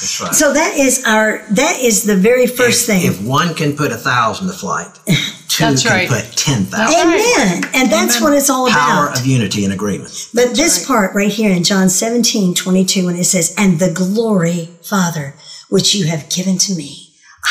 That's 0.00 0.20
right. 0.20 0.34
So 0.34 0.52
that 0.52 0.76
is 0.76 1.04
our, 1.06 1.44
that 1.50 1.78
is 1.80 2.04
the 2.04 2.16
very 2.16 2.46
first 2.46 2.88
if, 2.88 2.96
thing. 2.96 3.06
if 3.06 3.22
one 3.22 3.54
can 3.54 3.76
put 3.76 3.92
a 3.92 3.96
thousand 3.96 4.48
to 4.48 4.52
flight, 4.52 4.88
two 5.56 5.64
That's 5.64 5.82
can 5.82 5.92
right. 5.92 6.08
put 6.08 6.24
ten 6.36 6.64
thousand. 6.64 7.00
Amen. 7.00 7.64
And 7.74 7.90
that's 7.90 8.20
what 8.20 8.32
it's 8.34 8.50
all 8.50 8.68
Power 8.68 9.06
about. 9.06 9.20
of 9.20 9.26
unity 9.26 9.64
and 9.64 9.72
agreement. 9.72 10.28
But 10.34 10.54
this 10.54 10.86
part 10.86 11.14
right 11.14 11.30
here 11.30 11.52
in 11.52 11.64
John 11.64 11.88
17, 11.88 12.54
22, 12.54 13.06
when 13.06 13.16
it 13.16 13.24
says, 13.24 13.54
and 13.56 13.78
the 13.78 13.92
glory, 13.92 14.68
Father, 14.82 15.34
which 15.68 15.94
you 15.94 16.06
have 16.06 16.28
given 16.28 16.58
to 16.58 16.74
me, 16.74 17.00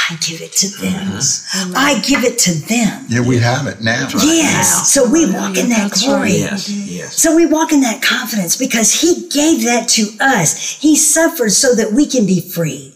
I 0.10 0.18
give 0.28 0.42
it 0.42 0.52
to 0.54 0.68
them. 0.82 0.92
Mm-hmm. 1.06 1.74
I 1.76 2.00
give 2.02 2.24
it 2.24 2.40
to 2.40 2.54
them. 2.68 3.06
Yeah, 3.10 3.22
we 3.22 3.38
have 3.38 3.68
it 3.68 3.82
now. 3.82 4.08
Yes. 4.24 4.92
So 4.92 5.10
we 5.10 5.32
walk 5.32 5.56
in 5.56 5.70
that 5.70 5.90
That's 5.92 6.04
glory. 6.04 6.22
right. 6.22 6.32
Yes. 6.40 6.70
Yes. 6.70 7.16
So 7.16 7.36
we 7.36 7.46
walk 7.46 7.72
in 7.72 7.82
that 7.82 8.02
confidence 8.02 8.56
because 8.58 8.92
he 9.02 9.30
gave 9.30 9.64
that 9.66 9.88
to 9.90 10.10
us. 10.20 10.80
He 10.82 10.96
suffered 10.96 11.52
so 11.52 11.76
that 11.76 11.92
we 11.94 12.08
can 12.08 12.26
be 12.26 12.42
free. 12.42 12.90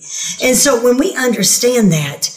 And 0.43 0.55
so 0.55 0.83
when 0.83 0.97
we 0.97 1.15
understand 1.15 1.91
that, 1.91 2.33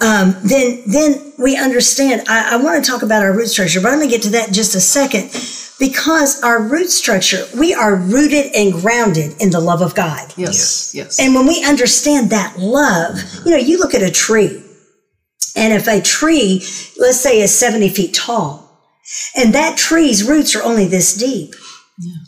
um, 0.00 0.36
then 0.44 0.82
then 0.86 1.23
we 1.38 1.56
understand. 1.56 2.28
I, 2.28 2.54
I 2.54 2.56
want 2.56 2.84
to 2.84 2.90
talk 2.90 3.02
about 3.02 3.22
our 3.22 3.32
root 3.36 3.48
structure, 3.48 3.80
but 3.80 3.88
I'm 3.92 3.98
going 3.98 4.10
to 4.10 4.14
get 4.16 4.22
to 4.24 4.30
that 4.30 4.48
in 4.48 4.54
just 4.54 4.74
a 4.74 4.80
second 4.80 5.30
because 5.78 6.42
our 6.42 6.62
root 6.62 6.88
structure, 6.88 7.44
we 7.58 7.74
are 7.74 7.96
rooted 7.96 8.54
and 8.54 8.72
grounded 8.72 9.40
in 9.40 9.50
the 9.50 9.60
love 9.60 9.82
of 9.82 9.94
God. 9.94 10.32
Yes. 10.36 10.94
Yes. 10.94 11.18
And 11.18 11.34
when 11.34 11.46
we 11.46 11.64
understand 11.64 12.30
that 12.30 12.58
love, 12.58 13.18
you 13.44 13.50
know, 13.50 13.56
you 13.56 13.78
look 13.78 13.94
at 13.94 14.02
a 14.02 14.10
tree, 14.10 14.62
and 15.56 15.72
if 15.72 15.86
a 15.86 16.00
tree, 16.00 16.64
let's 16.98 17.20
say, 17.20 17.40
is 17.40 17.56
70 17.56 17.88
feet 17.90 18.14
tall, 18.14 18.60
and 19.36 19.54
that 19.54 19.76
tree's 19.76 20.26
roots 20.26 20.54
are 20.54 20.62
only 20.62 20.86
this 20.86 21.16
deep, 21.16 21.54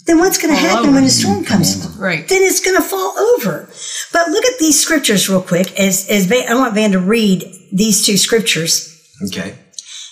then 0.06 0.18
what's 0.18 0.38
going 0.38 0.54
to 0.54 0.60
happen 0.60 0.90
over. 0.90 0.92
when 0.92 1.04
a 1.04 1.10
storm 1.10 1.44
comes? 1.44 1.96
Right. 1.98 2.28
Then 2.28 2.42
it's 2.42 2.60
going 2.60 2.76
to 2.76 2.82
fall 2.82 3.18
over. 3.18 3.68
But 4.12 4.28
look 4.28 4.44
at 4.44 4.58
these 4.60 4.78
scriptures 4.80 5.28
real 5.28 5.42
quick. 5.42 5.78
As, 5.78 6.08
as 6.08 6.26
Van, 6.26 6.48
I 6.48 6.54
want 6.54 6.74
Van 6.74 6.92
to 6.92 7.00
read 7.00 7.44
these 7.72 8.06
two 8.06 8.16
scriptures. 8.16 8.95
Okay. 9.24 9.58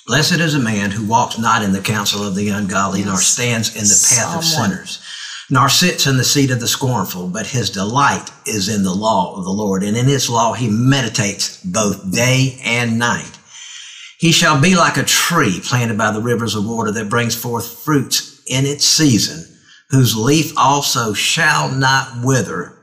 Blessed 0.07 0.41
is 0.41 0.55
a 0.55 0.59
man 0.59 0.91
who 0.91 1.07
walks 1.07 1.39
not 1.39 1.63
in 1.63 1.73
the 1.73 1.81
counsel 1.81 2.27
of 2.27 2.35
the 2.35 2.51
ungodly, 2.51 3.05
nor 3.05 3.17
stands 3.17 3.75
in 3.75 3.85
the 3.85 4.15
path 4.15 4.37
of 4.37 4.45
sinners, 4.45 5.03
nor 5.51 5.69
sits 5.71 6.07
in 6.07 6.19
the 6.19 6.25
seat 6.25 6.51
of 6.51 6.61
the 6.61 6.69
scornful, 6.69 7.29
but 7.29 7.47
his 7.47 7.71
delight 7.71 8.31
is 8.47 8.69
in 8.69 8.83
the 8.83 8.93
law 8.95 9.35
of 9.37 9.45
the 9.45 9.51
Lord, 9.51 9.83
and 9.83 9.97
in 9.97 10.05
his 10.07 10.29
law 10.29 10.53
he 10.53 10.69
meditates 10.69 11.63
both 11.65 12.13
day 12.13 12.59
and 12.65 12.99
night. 12.99 13.31
He 14.19 14.31
shall 14.31 14.61
be 14.61 14.75
like 14.75 14.97
a 14.99 15.03
tree 15.05 15.61
planted 15.63 15.97
by 15.99 16.11
the 16.13 16.21
rivers 16.21 16.55
of 16.55 16.67
water 16.67 16.91
that 16.93 17.09
brings 17.11 17.35
forth 17.35 17.83
fruits 17.85 18.43
in 18.47 18.67
its 18.67 18.85
season, 18.85 19.57
whose 19.91 20.17
leaf 20.17 20.53
also 20.57 21.15
shall 21.15 21.71
not 21.71 22.25
wither, 22.25 22.77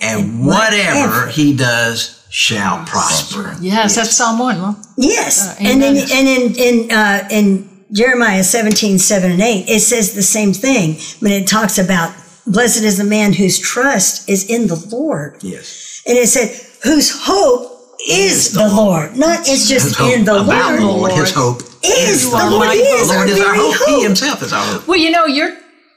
and, 0.00 0.20
And 0.20 0.46
whatever, 0.46 1.08
whatever. 1.08 1.26
he 1.28 1.56
does 1.56 2.19
shall 2.30 2.84
prosper. 2.86 3.56
Yes, 3.60 3.96
that's 3.96 4.12
Psalm 4.16 4.38
1. 4.38 4.56
Well, 4.60 4.80
Yes. 4.96 5.48
Uh, 5.48 5.56
and 5.60 5.82
in, 5.82 5.96
and 5.96 6.28
in, 6.28 6.54
in, 6.56 6.90
uh, 6.92 7.28
in 7.30 7.68
Jeremiah 7.92 8.44
17, 8.44 8.98
7 8.98 9.30
and 9.32 9.40
8, 9.42 9.68
it 9.68 9.80
says 9.80 10.14
the 10.14 10.22
same 10.22 10.52
thing 10.52 10.94
when 11.20 11.32
it 11.32 11.46
talks 11.48 11.76
about 11.78 12.14
blessed 12.46 12.82
is 12.82 12.98
the 12.98 13.04
man 13.04 13.32
whose 13.32 13.58
trust 13.58 14.28
is 14.28 14.48
in 14.48 14.68
the 14.68 14.76
Lord. 14.92 15.42
Yes. 15.42 16.02
And 16.06 16.16
it 16.16 16.28
said, 16.28 16.50
whose 16.84 17.10
hope 17.24 17.78
is 18.08 18.52
the 18.52 18.66
Lord. 18.68 19.16
Not 19.16 19.40
it's 19.40 19.68
just 19.68 19.88
His 19.88 19.96
hope 19.96 20.12
in 20.14 20.24
the 20.24 20.40
about 20.42 20.78
the 20.78 20.84
Lord. 20.86 21.10
Lord. 21.10 21.12
His 21.12 21.34
hope 21.34 21.62
Is 21.84 22.30
the 22.30 22.36
are 22.36 22.50
Lord. 22.50 22.70
He 22.70 22.78
is 22.80 23.08
The 23.08 23.14
our 23.14 23.18
Lord 23.26 23.30
is 23.30 23.40
our 23.40 23.54
very 23.54 23.58
hope. 23.58 23.88
He 23.88 24.02
himself 24.04 24.42
is 24.42 24.52
our 24.52 24.64
hope. 24.64 24.88
well, 24.88 24.98
you 24.98 25.10
know, 25.10 25.26
you're 25.26 25.56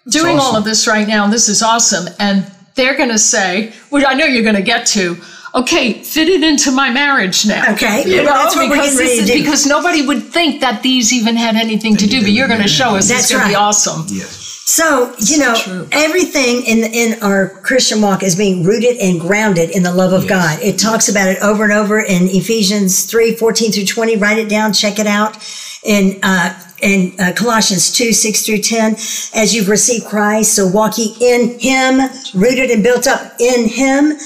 doing 0.09 0.37
all 0.39 0.55
of 0.57 0.63
this 0.65 0.87
right 0.87 1.07
now. 1.07 1.23
and 1.25 1.31
This 1.31 1.47
is 1.47 1.61
awesome. 1.63 2.11
And 2.19 2.51
they're 2.75 2.97
going 2.97 3.09
to 3.09 3.19
say, 3.19 3.71
which 3.89 4.03
I 4.05 4.15
know 4.15 4.25
you're 4.25 4.43
going 4.43 4.55
to 4.55 4.61
get 4.63 4.85
to, 4.87 5.15
okay, 5.55 6.01
fit 6.03 6.27
it 6.29 6.43
into 6.43 6.71
my 6.71 6.89
marriage 6.89 7.45
now. 7.45 7.73
Okay, 7.73 8.03
You 8.07 8.17
know, 8.17 8.25
that's 8.25 8.55
what 8.55 8.69
we're 8.69 8.75
because, 8.77 8.97
this 8.97 9.17
to 9.17 9.21
is, 9.23 9.27
do. 9.29 9.39
because 9.43 9.65
nobody 9.65 10.05
would 10.05 10.23
think 10.23 10.61
that 10.61 10.81
these 10.83 11.13
even 11.13 11.35
had 11.35 11.55
anything 11.55 11.95
to 11.97 12.07
do, 12.07 12.21
but 12.21 12.31
you're 12.31 12.47
going 12.47 12.61
to 12.61 12.67
show 12.67 12.95
us. 12.95 13.09
That's 13.09 13.23
it's 13.23 13.31
going 13.31 13.43
to 13.43 13.49
be 13.49 13.55
right. 13.55 13.61
awesome. 13.61 14.05
Yes. 14.09 14.39
So, 14.65 15.13
you 15.19 15.39
know, 15.39 15.53
true. 15.55 15.87
everything 15.91 16.63
in 16.65 16.85
in 16.93 17.21
our 17.21 17.49
Christian 17.63 18.01
walk 18.01 18.23
is 18.23 18.33
being 18.35 18.63
rooted 18.63 18.95
and 18.97 19.19
grounded 19.19 19.69
in 19.71 19.83
the 19.83 19.93
love 19.93 20.13
of 20.13 20.23
Yes. 20.23 20.29
God. 20.29 20.63
It 20.63 20.77
talks 20.79 21.09
about 21.09 21.27
it 21.27 21.37
over 21.43 21.65
and 21.65 21.73
over 21.73 21.99
in 21.99 22.29
Ephesians 22.29 23.03
3, 23.05 23.35
14 23.35 23.71
through 23.73 23.85
20. 23.85 24.15
Write 24.15 24.37
it 24.37 24.47
down, 24.49 24.71
check 24.71 24.99
it 24.99 25.05
out. 25.07 25.37
In 25.83 26.17
uh 26.23 26.57
in 26.83 27.13
uh, 27.19 27.33
Colossians 27.35 27.91
2, 27.93 28.13
6 28.13 28.45
through 28.45 28.59
10, 28.59 28.93
as 29.33 29.55
you've 29.55 29.69
received 29.69 30.05
Christ, 30.05 30.55
so 30.55 30.67
walk 30.67 30.97
ye 30.97 31.15
in 31.19 31.57
him, 31.59 32.01
rooted 32.35 32.69
and 32.69 32.83
built 32.83 33.07
up 33.07 33.33
in 33.39 33.67
him, 33.67 34.17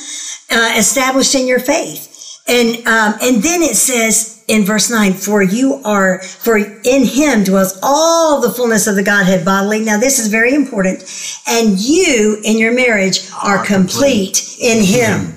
uh, 0.52 0.74
established 0.76 1.36
in 1.36 1.48
your 1.48 1.60
faith. 1.60 2.08
And 2.48 2.88
um, 2.88 3.16
and 3.22 3.44
then 3.44 3.62
it 3.62 3.76
says 3.76 4.42
in 4.48 4.64
verse 4.64 4.90
nine, 4.90 5.14
"For 5.14 5.42
you 5.42 5.82
are 5.84 6.20
for 6.20 6.58
in 6.58 7.04
Him 7.04 7.44
dwells 7.44 7.78
all 7.84 8.40
the 8.40 8.50
fullness 8.50 8.88
of 8.88 8.96
the 8.96 9.04
Godhead 9.04 9.44
bodily." 9.44 9.82
Now 9.82 10.00
this 10.00 10.18
is 10.18 10.28
very 10.28 10.56
important. 10.56 11.04
And 11.46 11.78
you 11.78 12.40
in 12.46 12.58
your 12.58 12.72
marriage 12.72 13.30
are, 13.44 13.58
Are 13.58 13.66
complete, 13.66 14.56
in 14.62 14.82
Him. 14.82 15.36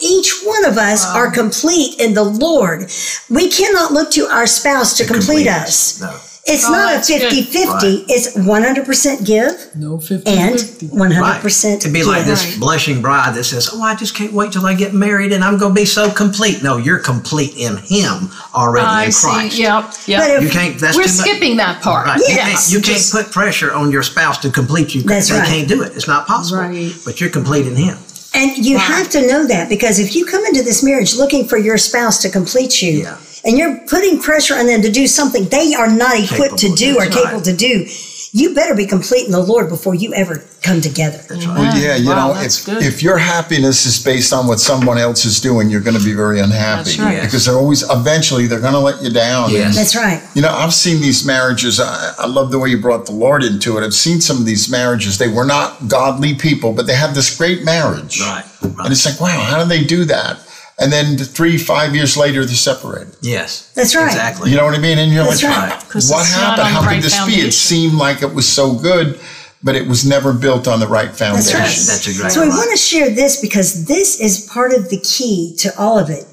Each 0.00 0.42
one 0.44 0.64
of 0.64 0.78
us 0.78 1.04
are 1.04 1.32
complete 1.32 2.00
in 2.00 2.14
the 2.14 2.22
Lord. 2.22 2.92
We 3.28 3.48
cannot 3.48 3.92
look 3.92 4.12
to 4.12 4.26
our 4.26 4.46
spouse 4.46 4.96
to, 4.98 5.04
complete, 5.04 5.48
us. 5.48 6.00
No. 6.00 6.16
It's 6.44 6.64
Oh, 6.66 6.72
not 6.72 6.78
a 6.78 6.82
oh, 6.90 6.94
that's 6.96 7.08
good. 7.08 7.22
50 7.22 7.42
50, 7.42 8.04
it's 8.12 8.36
100% 8.36 9.24
give 9.24 9.76
No 9.76 9.98
50 10.00 10.28
and 10.28 10.56
100% 10.58 11.20
Right. 11.20 11.44
It'd 11.76 11.92
be 11.92 12.00
give. 12.00 12.08
like 12.08 12.24
this 12.26 12.44
Right. 12.44 12.58
blushing 12.58 13.00
bride 13.00 13.36
that 13.36 13.44
says, 13.44 13.70
"Oh, 13.72 13.80
I 13.80 13.94
just 13.94 14.16
can't 14.16 14.32
wait 14.32 14.50
till 14.52 14.66
I 14.66 14.74
get 14.74 14.92
married, 14.92 15.32
and 15.32 15.44
I'm 15.44 15.56
going 15.56 15.72
to 15.72 15.80
be 15.80 15.84
so 15.86 16.10
complete." 16.10 16.60
No, 16.60 16.78
you're 16.78 16.98
complete 16.98 17.54
in 17.56 17.76
Him 17.76 18.30
already 18.56 18.86
I 18.86 19.04
in 19.04 19.12
see. 19.12 19.28
Christ. 19.28 19.56
Yep. 19.58 19.84
Yep. 20.06 20.42
You 20.42 20.48
can't. 20.48 20.78
That's 20.80 20.96
We're 20.96 21.04
too 21.04 21.10
much. 21.10 21.18
skipping 21.28 21.56
that 21.58 21.80
part. 21.80 22.06
Right. 22.06 22.18
You 22.18 22.24
Yes. 22.34 22.70
can't, 22.70 22.72
you 22.72 22.80
can't 22.92 23.08
put 23.12 23.30
pressure 23.32 23.72
on 23.72 23.92
your 23.92 24.02
spouse 24.02 24.38
to 24.38 24.50
complete 24.50 24.96
you. 24.96 25.02
That's 25.02 25.28
they 25.28 25.38
right. 25.38 25.46
can't 25.48 25.68
do 25.68 25.82
it. 25.82 25.92
It's 25.94 26.08
not 26.08 26.26
possible. 26.26 26.60
Right. 26.62 26.92
But 27.04 27.20
you're 27.20 27.30
complete 27.30 27.68
in 27.68 27.76
Him. 27.76 27.98
And 28.34 28.56
you 28.58 28.78
have 28.78 29.08
to 29.10 29.24
know 29.28 29.46
that 29.46 29.68
because 29.68 30.00
if 30.00 30.16
you 30.16 30.24
come 30.24 30.44
into 30.46 30.62
this 30.64 30.82
marriage 30.82 31.14
looking 31.14 31.46
for 31.46 31.56
your 31.58 31.78
spouse 31.78 32.20
to 32.22 32.30
complete 32.30 32.82
you, 32.82 33.02
Yeah. 33.02 33.14
And 33.44 33.58
you're 33.58 33.78
putting 33.88 34.20
pressure 34.20 34.54
on 34.54 34.66
them 34.66 34.82
to 34.82 34.90
do 34.90 35.06
something 35.06 35.44
they 35.48 35.74
are 35.74 35.90
not 35.90 36.14
equipped 36.18 36.58
to 36.58 36.68
Capable, 36.68 36.76
do 36.76 36.96
or 36.98 37.04
that's 37.04 37.16
capable 37.16 37.40
to 37.42 37.52
do, 37.56 37.86
you 38.34 38.54
better 38.54 38.74
be 38.74 38.86
complete 38.86 39.26
in 39.26 39.32
the 39.32 39.40
Lord 39.42 39.68
before 39.68 39.94
you 39.94 40.14
ever 40.14 40.42
come 40.62 40.80
together. 40.80 41.20
Well, 41.28 41.76
yeah, 41.78 41.96
you 41.96 42.08
Wow, 42.08 42.32
know, 42.32 42.40
if 42.40 42.64
good. 42.64 42.82
if 42.82 43.02
your 43.02 43.18
happiness 43.18 43.84
is 43.84 44.02
based 44.02 44.32
on 44.32 44.46
what 44.46 44.58
someone 44.58 44.96
else 44.96 45.26
is 45.26 45.38
doing, 45.38 45.68
you're 45.68 45.82
going 45.82 45.98
to 45.98 46.02
be 46.04 46.14
very 46.14 46.40
unhappy 46.40 46.84
That's 46.84 46.98
right. 46.98 47.22
because 47.22 47.44
they're 47.44 47.56
always 47.56 47.82
eventually 47.90 48.46
they're 48.46 48.60
going 48.60 48.72
to 48.72 48.78
let 48.78 49.02
you 49.02 49.10
down. 49.10 49.50
Yes. 49.50 49.66
And, 49.66 49.74
That's 49.76 49.94
right. 49.96 50.22
you 50.34 50.40
know, 50.40 50.48
I've 50.48 50.72
seen 50.72 51.02
these 51.02 51.26
marriages. 51.26 51.78
I, 51.78 52.14
I 52.18 52.26
love 52.26 52.50
the 52.52 52.58
way 52.58 52.70
you 52.70 52.80
brought 52.80 53.04
the 53.04 53.12
Lord 53.12 53.42
into 53.44 53.76
it. 53.76 53.84
I've 53.84 53.92
seen 53.92 54.22
some 54.22 54.38
of 54.38 54.46
these 54.46 54.70
marriages. 54.70 55.18
They 55.18 55.28
were 55.28 55.44
not 55.44 55.88
godly 55.88 56.34
people, 56.34 56.72
but 56.72 56.86
they 56.86 56.94
had 56.94 57.14
this 57.14 57.36
great 57.36 57.64
marriage. 57.64 58.18
Right. 58.20 58.44
right. 58.62 58.84
And 58.84 58.92
it's 58.92 59.04
like, 59.04 59.20
wow, 59.20 59.40
how 59.42 59.62
do 59.62 59.68
they 59.68 59.84
do 59.84 60.06
that? 60.06 60.38
And 60.78 60.90
then 60.92 61.16
three, 61.18 61.58
five 61.58 61.94
years 61.94 62.16
later, 62.16 62.44
they're 62.44 62.54
separated. 62.54 63.14
Yes. 63.20 63.72
That's 63.74 63.94
right. 63.94 64.06
Exactly. 64.06 64.50
You 64.50 64.56
know 64.56 64.64
what 64.64 64.74
I 64.74 64.78
mean? 64.80 64.98
And 64.98 65.12
you're 65.12 65.24
That's 65.24 65.42
like, 65.42 65.70
right. 65.70 65.88
'Cause 65.88 66.10
what 66.10 66.26
happened? 66.26 66.66
How 66.68 66.80
right 66.82 66.94
could 66.96 67.04
this 67.04 67.24
be? 67.26 67.34
It 67.40 67.52
seemed 67.52 67.94
like 67.94 68.22
it 68.22 68.34
was 68.34 68.48
so 68.48 68.74
good, 68.74 69.20
but 69.62 69.76
it 69.76 69.86
was 69.86 70.04
never 70.04 70.32
built 70.32 70.66
on 70.66 70.80
the 70.80 70.88
right 70.88 71.14
foundation. 71.14 71.54
right. 71.60 71.66
That's, 71.66 71.86
that's 71.86 72.08
exactly 72.08 72.30
So 72.34 72.42
we 72.42 72.48
want 72.48 72.70
to 72.72 72.76
share 72.76 73.10
this 73.10 73.40
because 73.40 73.84
this 73.86 74.18
is 74.20 74.48
part 74.52 74.72
of 74.72 74.88
the 74.88 74.98
key 75.00 75.54
to 75.58 75.70
all 75.78 75.98
of 75.98 76.08
it 76.10 76.24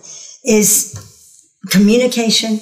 is 0.44 0.96
communication. 1.70 2.60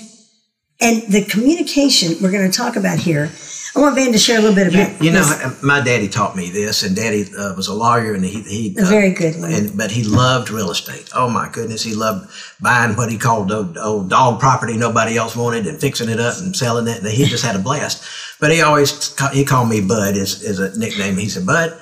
And 0.79 1.01
the 1.03 1.23
communication 1.25 2.15
we're 2.21 2.31
going 2.31 2.49
to 2.51 2.55
talk 2.55 2.75
about 2.75 2.99
here. 2.99 3.31
I 3.77 3.79
want 3.79 3.95
Van 3.95 4.11
to 4.11 4.17
share 4.17 4.39
a 4.39 4.41
little 4.41 4.55
bit 4.55 4.73
about 4.73 5.03
You 5.03 5.11
know, 5.11 5.19
this. 5.19 5.45
uh, 5.45 5.53
my 5.61 5.81
daddy 5.81 6.07
taught 6.07 6.35
me 6.35 6.49
this, 6.49 6.81
and 6.81 6.95
daddy 6.95 7.25
uh, 7.37 7.53
was 7.53 7.67
a 7.67 7.75
lawyer, 7.75 8.15
and 8.15 8.25
he 8.25 8.41
he 8.41 8.75
A 8.75 8.81
uh, 8.81 8.89
very 8.89 9.11
good 9.11 9.39
one. 9.39 9.53
And 9.53 9.77
but 9.77 9.91
he 9.91 10.03
loved 10.03 10.49
real 10.49 10.71
estate. 10.71 11.11
Oh 11.13 11.29
my 11.29 11.47
goodness, 11.49 11.83
he 11.83 11.93
loved 11.93 12.27
buying 12.59 12.95
what 12.95 13.11
he 13.11 13.19
called 13.19 13.51
old, 13.51 13.77
old 13.77 14.09
dog 14.09 14.39
property 14.39 14.77
nobody 14.77 15.15
else 15.15 15.35
wanted, 15.35 15.67
and 15.67 15.79
fixing 15.79 16.09
it 16.09 16.19
up 16.19 16.39
and 16.39 16.55
selling 16.55 16.87
it. 16.87 17.03
And 17.03 17.07
he 17.07 17.25
just 17.25 17.45
had 17.45 17.55
a 17.55 17.59
blast. 17.59 18.03
But 18.39 18.51
he 18.51 18.61
always 18.61 19.15
he 19.31 19.45
called 19.45 19.69
me 19.69 19.79
Bud 19.81 20.17
is 20.17 20.41
is 20.41 20.57
a 20.59 20.75
nickname. 20.77 21.15
He 21.17 21.29
said, 21.29 21.45
Bud. 21.45 21.79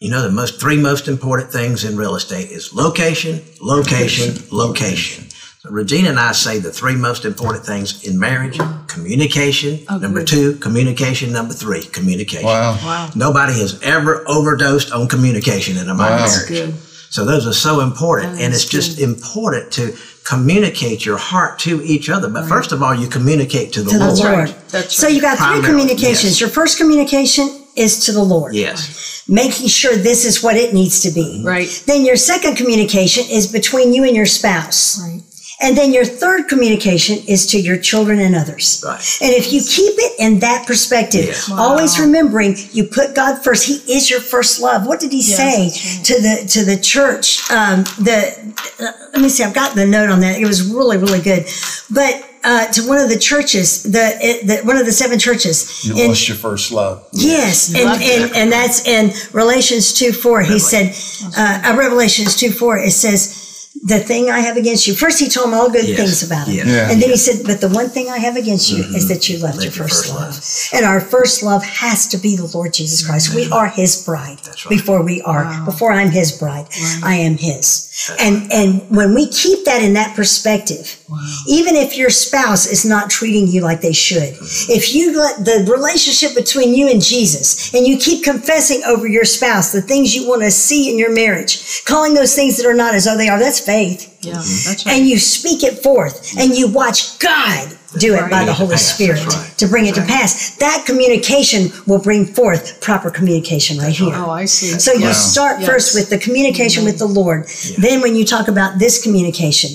You 0.00 0.10
know 0.10 0.22
the 0.22 0.30
most 0.30 0.60
three 0.60 0.78
most 0.78 1.08
important 1.08 1.50
things 1.52 1.84
in 1.84 1.94
real 1.96 2.14
estate 2.14 2.50
is 2.50 2.72
location, 2.74 3.42
location, 3.60 4.34
location. 4.50 5.26
So 5.62 5.68
Regina 5.70 6.08
and 6.08 6.18
I 6.18 6.32
say 6.32 6.58
the 6.58 6.70
three 6.72 6.96
most 6.96 7.26
important 7.26 7.66
things 7.66 8.02
in 8.08 8.18
marriage: 8.18 8.58
communication. 8.86 9.80
Oh, 9.90 9.98
number 9.98 10.20
good. 10.20 10.28
two, 10.28 10.54
communication. 10.56 11.32
Number 11.34 11.52
three, 11.52 11.82
communication. 11.82 12.46
Wow. 12.46 12.78
Wow. 12.82 13.10
Nobody 13.14 13.52
has 13.60 13.78
ever 13.82 14.24
overdosed 14.26 14.90
on 14.90 15.06
communication 15.06 15.76
in 15.76 15.86
a 15.90 15.94
Wow. 15.94 16.16
marriage. 16.16 16.48
Good. 16.48 16.74
So 17.10 17.26
those 17.26 17.46
are 17.46 17.52
so 17.52 17.80
important, 17.80 18.36
That 18.36 18.42
and 18.44 18.54
is 18.54 18.62
it's 18.62 18.70
just 18.70 19.00
important 19.00 19.70
to 19.72 19.94
communicate 20.24 21.04
your 21.04 21.18
heart 21.18 21.58
to 21.58 21.82
each 21.84 22.08
other. 22.08 22.28
But 22.30 22.48
first 22.48 22.72
of 22.72 22.82
all, 22.82 22.94
you 22.94 23.06
communicate 23.08 23.72
to 23.74 23.82
the 23.82 23.90
to 23.90 23.98
the 23.98 24.06
Lord. 24.06 24.18
Lord. 24.18 24.54
right. 24.72 24.90
So 24.90 25.08
you 25.08 25.20
got 25.20 25.36
three 25.36 25.60
communications. 25.62 26.24
yes. 26.24 26.40
Your 26.40 26.48
first 26.48 26.78
communication 26.78 27.50
is 27.76 28.06
to 28.06 28.12
the 28.12 28.22
Lord. 28.22 28.54
Yes, 28.54 29.24
Making 29.28 29.68
sure 29.68 29.94
this 29.96 30.24
is 30.24 30.42
what 30.42 30.56
it 30.56 30.72
needs 30.72 31.00
to 31.02 31.10
be. 31.10 31.42
Right. 31.44 31.68
Then 31.86 32.04
your 32.06 32.16
second 32.16 32.56
communication 32.56 33.24
is 33.30 33.46
between 33.46 33.92
you 33.92 34.04
and 34.04 34.16
your 34.16 34.26
spouse. 34.26 34.98
Right. 35.02 35.20
And 35.62 35.76
then 35.76 35.92
your 35.92 36.04
third 36.04 36.48
communication 36.48 37.18
is 37.28 37.46
to 37.48 37.60
your 37.60 37.76
children 37.76 38.18
and 38.18 38.34
others. 38.34 38.82
Right. 38.84 39.18
And 39.20 39.32
if 39.34 39.52
you 39.52 39.60
keep 39.60 39.94
it 39.98 40.18
in 40.18 40.38
that 40.40 40.66
perspective, 40.66 41.26
Yes. 41.26 41.50
always 41.50 42.00
remembering 42.00 42.56
you 42.72 42.84
put 42.84 43.14
God 43.14 43.42
first. 43.44 43.66
He 43.66 43.74
is 43.92 44.08
your 44.08 44.20
first 44.20 44.60
love. 44.60 44.86
What 44.86 45.00
did 45.00 45.12
he 45.12 45.22
say 45.22 45.64
right. 45.68 46.04
to 46.04 46.14
the 46.14 46.48
to 46.48 46.64
the 46.64 46.78
church? 46.80 47.50
Um, 47.50 47.84
the 47.98 48.54
uh, 48.80 48.92
let 49.12 49.20
me 49.20 49.28
see. 49.28 49.44
I've 49.44 49.54
got 49.54 49.74
the 49.74 49.86
note 49.86 50.08
on 50.08 50.20
that. 50.20 50.40
It 50.40 50.46
was 50.46 50.62
really 50.62 50.96
really 50.96 51.20
good. 51.20 51.44
But 51.90 52.26
uh, 52.42 52.66
to 52.68 52.88
one 52.88 52.98
of 52.98 53.08
the 53.08 53.18
churches, 53.18 53.82
the, 53.82 54.40
the 54.44 54.66
one 54.66 54.76
of 54.76 54.86
the 54.86 54.92
seven 54.92 55.18
churches. 55.18 55.84
You 55.84 55.96
in- 55.96 56.08
lost 56.08 56.28
your 56.28 56.36
first 56.36 56.72
love. 56.72 57.06
Yes, 57.12 57.74
and, 57.74 57.84
Love 57.84 58.00
and, 58.00 58.34
and 58.34 58.52
that's 58.52 58.86
in 58.86 59.10
Revelations 59.32 59.92
2 59.92 60.12
4. 60.12 60.42
He 60.42 60.58
said, 60.58 60.94
uh, 61.36 61.62
uh, 61.66 61.76
Revelations 61.76 62.36
2 62.36 62.50
4, 62.50 62.78
it 62.78 62.92
says, 62.92 63.39
the 63.82 63.98
thing 63.98 64.28
I 64.28 64.40
have 64.40 64.56
against 64.56 64.86
you. 64.86 64.94
First, 64.94 65.20
he 65.20 65.28
told 65.28 65.48
him 65.48 65.54
all 65.54 65.70
good 65.70 65.86
Yes. 65.88 65.96
things 65.98 66.22
about 66.22 66.48
him. 66.48 66.56
Yes. 66.56 66.66
Yeah. 66.66 66.90
And 66.92 67.00
then 67.00 67.08
he 67.08 67.16
said, 67.16 67.46
but 67.46 67.60
the 67.60 67.68
one 67.68 67.88
thing 67.88 68.10
I 68.10 68.18
have 68.18 68.36
against 68.36 68.70
you 68.70 68.78
is 68.84 69.04
mm-hmm. 69.04 69.08
that 69.08 69.28
you 69.28 69.38
left 69.38 69.56
Left 69.56 69.64
your 69.64 69.74
your 69.74 69.88
first, 69.88 70.06
first 70.06 70.14
love. 70.14 70.34
love. 70.34 70.68
And 70.74 70.84
our 70.84 71.00
first 71.00 71.42
love 71.42 71.64
has 71.64 72.06
to 72.08 72.18
be 72.18 72.36
the 72.36 72.46
Lord 72.46 72.74
Jesus 72.74 73.06
Christ. 73.06 73.34
We 73.34 73.50
are 73.50 73.68
his 73.68 74.04
bride 74.04 74.38
That's 74.44 74.66
right. 74.66 74.70
before 74.70 75.02
we 75.02 75.22
are, 75.22 75.64
before 75.64 75.92
I'm 75.92 76.10
his 76.10 76.32
bride, 76.36 76.66
I 77.02 77.14
am 77.16 77.38
his. 77.38 78.10
And, 78.20 78.52
and 78.52 78.82
when 78.94 79.14
we 79.14 79.28
keep 79.28 79.64
that 79.64 79.82
in 79.82 79.94
that 79.94 80.14
perspective, 80.14 80.99
even 81.48 81.74
if 81.74 81.96
your 81.96 82.10
spouse 82.10 82.66
is 82.66 82.84
not 82.84 83.10
treating 83.10 83.46
you 83.46 83.60
like 83.62 83.80
they 83.80 83.92
should, 83.92 84.34
mm-hmm. 84.34 84.72
if 84.72 84.94
you 84.94 85.18
let 85.18 85.44
the 85.44 85.66
relationship 85.70 86.34
between 86.34 86.74
you 86.74 86.88
and 86.88 87.02
Jesus 87.02 87.74
and 87.74 87.86
you 87.86 87.98
keep 87.98 88.24
confessing 88.24 88.82
over 88.86 89.06
your 89.06 89.24
spouse 89.24 89.72
the 89.72 89.82
things 89.82 90.14
you 90.14 90.28
want 90.28 90.42
to 90.42 90.50
see 90.50 90.90
in 90.90 90.98
your 90.98 91.12
marriage, 91.12 91.84
calling 91.84 92.14
those 92.14 92.34
things 92.34 92.56
that 92.56 92.66
are 92.66 92.74
not 92.74 92.94
as 92.94 93.04
though 93.04 93.16
they 93.16 93.28
are, 93.28 93.38
that's 93.38 93.60
faith. 93.60 94.18
Yeah. 94.20 94.34
That's 94.34 94.66
mm-hmm. 94.84 94.88
right. 94.88 94.98
And 94.98 95.08
you 95.08 95.18
speak 95.18 95.62
it 95.62 95.82
forth 95.82 96.22
mm-hmm. 96.22 96.40
and 96.40 96.54
you 96.56 96.68
watch 96.68 97.18
God 97.18 97.76
do 97.98 98.14
it 98.14 98.30
by 98.30 98.44
the 98.44 98.52
Holy 98.52 98.76
Spirit 98.76 99.26
right. 99.26 99.54
to 99.58 99.66
bring 99.66 99.86
it 99.86 99.94
to 99.96 100.02
pass. 100.02 100.56
That 100.56 100.84
communication 100.86 101.70
will 101.86 102.00
bring 102.00 102.24
forth 102.24 102.80
proper 102.80 103.10
communication 103.10 103.78
right 103.78 103.92
here. 103.92 104.12
oh, 104.14 104.30
I 104.30 104.44
see. 104.44 104.78
So 104.78 104.92
you 104.92 105.12
start 105.12 105.60
Yes. 105.60 105.68
first 105.68 105.94
with 105.94 106.10
the 106.10 106.18
communication 106.18 106.84
with 106.84 106.98
the 106.98 107.06
Lord. 107.06 107.48
Then 107.78 108.00
when 108.00 108.14
you 108.14 108.24
talk 108.24 108.48
about 108.48 108.78
this 108.78 109.02
communication, 109.02 109.70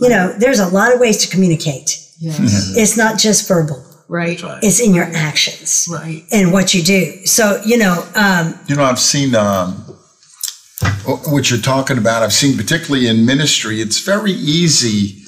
you 0.00 0.08
know, 0.08 0.32
there's 0.38 0.58
a 0.60 0.68
lot 0.68 0.92
of 0.94 1.00
ways 1.00 1.18
to 1.18 1.28
communicate. 1.28 2.04
Yes. 2.18 2.76
It's 2.76 2.96
not 2.96 3.18
just 3.18 3.46
verbal. 3.48 3.84
Right. 4.08 4.42
Right. 4.42 4.62
It's 4.62 4.80
in 4.80 4.94
your 4.94 5.04
actions 5.14 5.86
Right. 5.90 6.24
and 6.32 6.50
what 6.52 6.72
you 6.72 6.82
do. 6.82 7.26
So, 7.26 7.60
you 7.64 7.76
know, 7.76 8.06
um, 8.14 8.58
You 8.66 8.74
know, 8.76 8.84
I've 8.84 8.98
seen 8.98 9.34
um, 9.34 9.72
what 11.26 11.50
you're 11.50 11.60
talking 11.60 11.98
about. 11.98 12.22
I've 12.22 12.32
seen 12.32 12.56
particularly 12.56 13.06
in 13.06 13.26
ministry. 13.26 13.80
It's 13.80 14.00
very 14.00 14.32
easy 14.32 15.22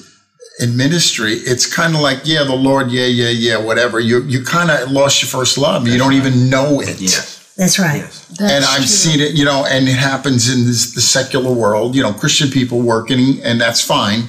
in 0.59 0.75
ministry. 0.77 1.33
It's 1.33 1.65
kind 1.65 1.95
of 1.95 2.01
like, 2.01 2.21
yeah, 2.23 2.43
the 2.43 2.55
Lord, 2.55 2.91
yeah, 2.91 3.05
yeah, 3.05 3.29
yeah, 3.29 3.57
whatever. 3.57 3.99
You 3.99 4.23
you 4.23 4.43
kind 4.43 4.71
of 4.71 4.91
lost 4.91 5.21
your 5.21 5.29
first 5.29 5.57
love. 5.57 5.87
You 5.87 5.97
don't 5.97 6.13
even 6.13 6.49
know 6.49 6.81
it. 6.81 6.99
Yes. 6.99 7.53
that's 7.57 7.77
right. 7.79 7.97
Yes. 7.97 8.25
That's 8.39 8.51
and 8.53 8.65
I've 8.65 8.77
true. 8.77 8.85
seen 8.87 9.19
it, 9.19 9.33
you 9.33 9.45
know, 9.45 9.65
and 9.65 9.87
it 9.87 9.95
happens 9.97 10.49
in 10.53 10.65
this, 10.65 10.93
the 10.93 11.01
secular 11.01 11.51
world. 11.53 11.95
You 11.95 12.01
know, 12.03 12.13
Christian 12.13 12.49
people 12.49 12.81
working, 12.81 13.41
and 13.43 13.59
that's 13.61 13.81
fine. 13.81 14.23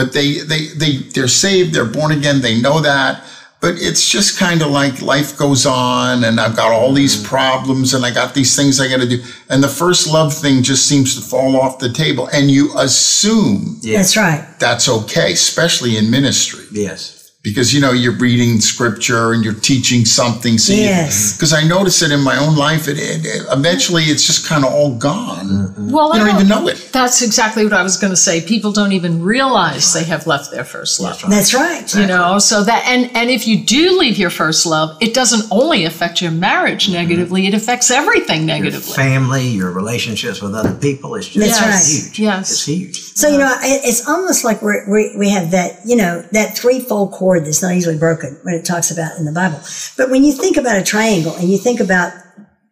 But 0.00 0.14
they 0.14 0.38
they 0.38 0.68
they 0.68 0.92
they're 1.12 1.28
saved, 1.28 1.74
they're 1.74 1.84
born 1.84 2.10
again, 2.10 2.40
they 2.40 2.58
know 2.58 2.80
that. 2.80 3.22
But 3.60 3.74
it's 3.76 4.08
just 4.08 4.38
kind 4.38 4.62
of 4.62 4.70
like 4.70 5.02
life 5.02 5.36
goes 5.36 5.66
on, 5.66 6.24
and 6.24 6.40
I've 6.40 6.56
got 6.56 6.72
all 6.72 6.94
these 6.94 7.16
mm-hmm. 7.18 7.26
problems, 7.26 7.92
and 7.92 8.06
I 8.06 8.10
got 8.10 8.32
these 8.32 8.56
things 8.56 8.80
I 8.80 8.88
got 8.88 9.00
to 9.00 9.06
do, 9.06 9.22
and 9.50 9.62
the 9.62 9.68
first 9.68 10.10
love 10.10 10.32
thing 10.32 10.62
just 10.62 10.86
seems 10.86 11.14
to 11.16 11.20
fall 11.20 11.60
off 11.60 11.78
the 11.78 11.92
table, 11.92 12.30
and 12.32 12.50
you 12.50 12.70
assume 12.78 13.78
That's 13.98 14.16
right. 14.16 14.42
that's 14.58 14.88
okay, 14.88 15.32
especially 15.32 15.98
in 15.98 16.10
ministry 16.10 16.64
Yes. 16.72 17.19
Because 17.42 17.72
you 17.72 17.80
know 17.80 17.92
you're 17.92 18.16
reading 18.18 18.60
scripture 18.60 19.32
and 19.32 19.42
you're 19.42 19.54
teaching 19.54 20.04
something. 20.04 20.58
So 20.58 20.74
Yes. 20.74 21.36
Because 21.36 21.52
I 21.52 21.66
notice 21.66 22.02
it 22.02 22.12
in 22.12 22.20
my 22.20 22.36
own 22.36 22.56
life. 22.56 22.86
It, 22.86 22.98
it, 22.98 23.24
it- 23.24 23.46
eventually 23.50 24.04
it's 24.04 24.26
just 24.26 24.46
kind 24.46 24.64
of 24.64 24.72
all 24.72 24.94
gone. 24.96 25.46
Mm-hmm. 25.46 25.90
Well, 25.90 26.08
You 26.08 26.22
I 26.22 26.26
don't 26.26 26.34
even 26.36 26.48
know 26.48 26.68
it. 26.68 26.90
That's 26.92 27.22
exactly 27.22 27.64
what 27.64 27.72
I 27.72 27.82
was 27.82 27.96
going 27.96 28.12
to 28.12 28.16
say. 28.16 28.40
People 28.42 28.72
don't 28.72 28.92
even 28.92 29.22
realize 29.22 29.92
they 29.94 30.04
have 30.04 30.26
left 30.26 30.50
their 30.50 30.64
first 30.64 31.00
love. 31.00 31.22
That's 31.28 31.54
right. 31.54 31.92
You 31.94 32.06
know, 32.06 32.38
so 32.38 32.62
that 32.64 32.84
and 32.86 33.10
and 33.16 33.30
if 33.30 33.46
you 33.46 33.64
do 33.64 33.98
leave 33.98 34.18
your 34.18 34.30
first 34.30 34.66
love, 34.66 34.98
it 35.00 35.14
doesn't 35.14 35.50
only 35.50 35.84
affect 35.84 36.20
your 36.20 36.30
marriage 36.32 36.84
mm-hmm. 36.84 36.94
negatively; 36.94 37.46
it 37.46 37.54
affects 37.54 37.90
everything 37.90 38.44
negatively. 38.46 38.60
Your 38.60 38.70
negatively. 38.70 38.94
family, 38.94 39.48
your 39.48 39.70
relationships 39.72 40.42
with 40.42 40.54
other 40.54 40.74
people. 40.74 41.14
It's 41.14 41.28
just 41.28 41.60
That's 41.60 41.60
right. 41.60 42.04
huge. 42.04 42.18
Yes. 42.18 42.50
It's 42.50 42.66
huge. 42.66 43.10
So, 43.20 43.28
you 43.28 43.36
know, 43.38 43.54
it's 43.60 44.08
almost 44.08 44.44
like 44.44 44.62
we're, 44.62 44.88
we, 44.90 45.14
we 45.14 45.28
have 45.28 45.50
that, 45.50 45.80
you 45.84 45.94
know, 45.96 46.22
that 46.32 46.56
threefold 46.56 47.12
cord 47.30 47.44
that's 47.46 47.62
not 47.62 47.74
easily 47.74 47.96
broken 47.96 48.36
when 48.42 48.54
it 48.54 48.64
talks 48.64 48.90
about 48.90 49.16
in 49.18 49.24
the 49.24 49.32
Bible. 49.32 49.60
But 49.96 50.10
when 50.10 50.24
you 50.24 50.32
think 50.32 50.56
about 50.56 50.76
a 50.76 50.82
triangle 50.82 51.34
and 51.36 51.48
you 51.48 51.58
think 51.58 51.78
about 51.78 52.12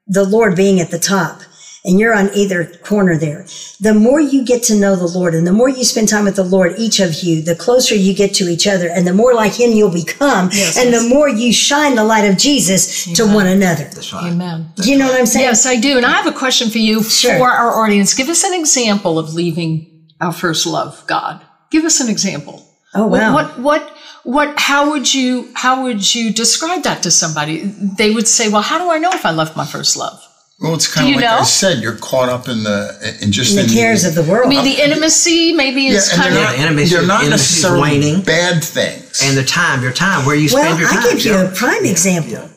the 0.08 0.24
Lord 0.24 0.56
being 0.56 0.80
at 0.80 0.90
the 0.90 0.98
top 0.98 1.42
and 1.84 2.00
you're 2.00 2.12
on 2.12 2.28
either 2.34 2.64
corner 2.82 3.16
there, 3.16 3.46
the 3.80 3.94
more 3.94 4.18
you 4.20 4.44
get 4.44 4.64
to 4.64 4.74
know 4.74 4.96
the 4.96 5.06
Lord 5.06 5.32
and 5.36 5.46
the 5.46 5.52
more 5.52 5.68
you 5.68 5.84
spend 5.84 6.08
time 6.08 6.24
with 6.24 6.34
the 6.34 6.42
Lord, 6.42 6.74
each 6.76 6.98
of 6.98 7.22
you, 7.22 7.40
the 7.40 7.54
closer 7.54 7.94
you 7.94 8.12
get 8.14 8.34
to 8.34 8.44
each 8.48 8.66
other 8.66 8.88
and 8.88 9.06
the 9.06 9.14
more 9.14 9.32
like 9.32 9.52
Him 9.52 9.70
you'll 9.70 9.92
become 9.92 10.48
Yes, 10.52 10.76
and 10.76 10.90
yes. 10.90 11.02
the 11.04 11.08
more 11.14 11.28
you 11.28 11.52
shine 11.52 11.94
the 11.94 12.04
light 12.04 12.28
of 12.28 12.36
Jesus 12.36 13.04
to 13.14 13.26
one 13.26 13.46
another. 13.46 13.84
That's 13.84 14.12
right. 14.12 14.32
Amen. 14.32 14.72
Do 14.74 14.90
you 14.90 14.98
know 14.98 15.06
what 15.06 15.20
I'm 15.20 15.26
saying? 15.26 15.44
Yes, 15.46 15.66
I 15.66 15.76
do. 15.76 15.96
And 15.98 16.04
I 16.04 16.10
have 16.20 16.26
a 16.26 16.36
question 16.36 16.68
for 16.68 16.78
you 16.78 17.04
Sure. 17.04 17.38
for 17.38 17.48
our 17.48 17.84
audience. 17.84 18.12
Give 18.12 18.28
us 18.28 18.42
an 18.42 18.54
example 18.54 19.20
of 19.20 19.34
leaving 19.34 20.08
our 20.20 20.32
first 20.32 20.66
love, 20.66 21.04
God. 21.06 21.44
Give 21.70 21.84
us 21.84 22.00
an 22.00 22.08
example. 22.08 22.64
Oh, 22.94 23.06
wow. 23.06 23.34
What 23.34 23.58
what 23.58 23.90
what 24.24 24.58
how 24.58 24.90
would 24.90 25.12
you 25.12 25.48
how 25.54 25.82
would 25.84 26.14
you 26.14 26.32
describe 26.32 26.82
that 26.84 27.02
to 27.02 27.10
somebody? 27.10 27.58
They 27.98 28.10
would 28.10 28.26
say, 28.28 28.48
"Well, 28.48 28.62
how 28.62 28.78
do 28.78 28.90
I 28.90 28.98
know 28.98 29.10
if 29.12 29.24
I 29.26 29.32
left 29.32 29.56
my 29.56 29.66
first 29.66 29.96
love?" 29.96 30.18
Well, 30.60 30.74
it's 30.74 30.92
kind 30.92 31.06
Do 31.06 31.14
of 31.14 31.20
you 31.20 31.26
like 31.26 31.40
I 31.40 31.44
said. 31.44 31.82
You're 31.82 31.96
caught 31.98 32.28
up 32.28 32.48
in 32.48 32.64
the 32.64 33.16
in 33.22 33.30
just 33.30 33.56
In 33.56 33.66
the 33.66 33.72
cares 33.72 34.04
of 34.04 34.14
the 34.16 34.22
world. 34.24 34.46
I 34.46 34.48
mean, 34.50 34.64
the 34.64 34.82
intimacy 34.82 35.52
maybe 35.52 35.82
yeah, 35.82 35.92
is 35.98 36.08
and 36.12 36.20
kind 36.22 36.34
they're 36.34 36.42
of 36.42 36.48
not, 36.48 36.58
Yeah, 36.58 36.64
intimacy- 36.64 36.94
they're 36.96 37.06
not 37.06 37.22
intimacy 37.22 37.42
is 37.44 37.62
necessarily 37.62 37.80
waning. 37.82 38.20
bad 38.22 38.64
things. 38.64 39.20
And 39.22 39.36
the 39.36 39.44
time, 39.44 39.82
your 39.82 39.92
time, 39.92 40.26
where 40.26 40.34
you 40.34 40.48
spend 40.48 40.66
Well, 40.70 40.78
your 40.80 40.88
time. 40.88 40.98
I 40.98 41.12
give 41.12 41.24
you 41.24 41.34
a 41.34 41.44
yeah. 41.44 41.52
prime 41.54 41.84
example. 41.84 42.32
yeah. 42.32 42.48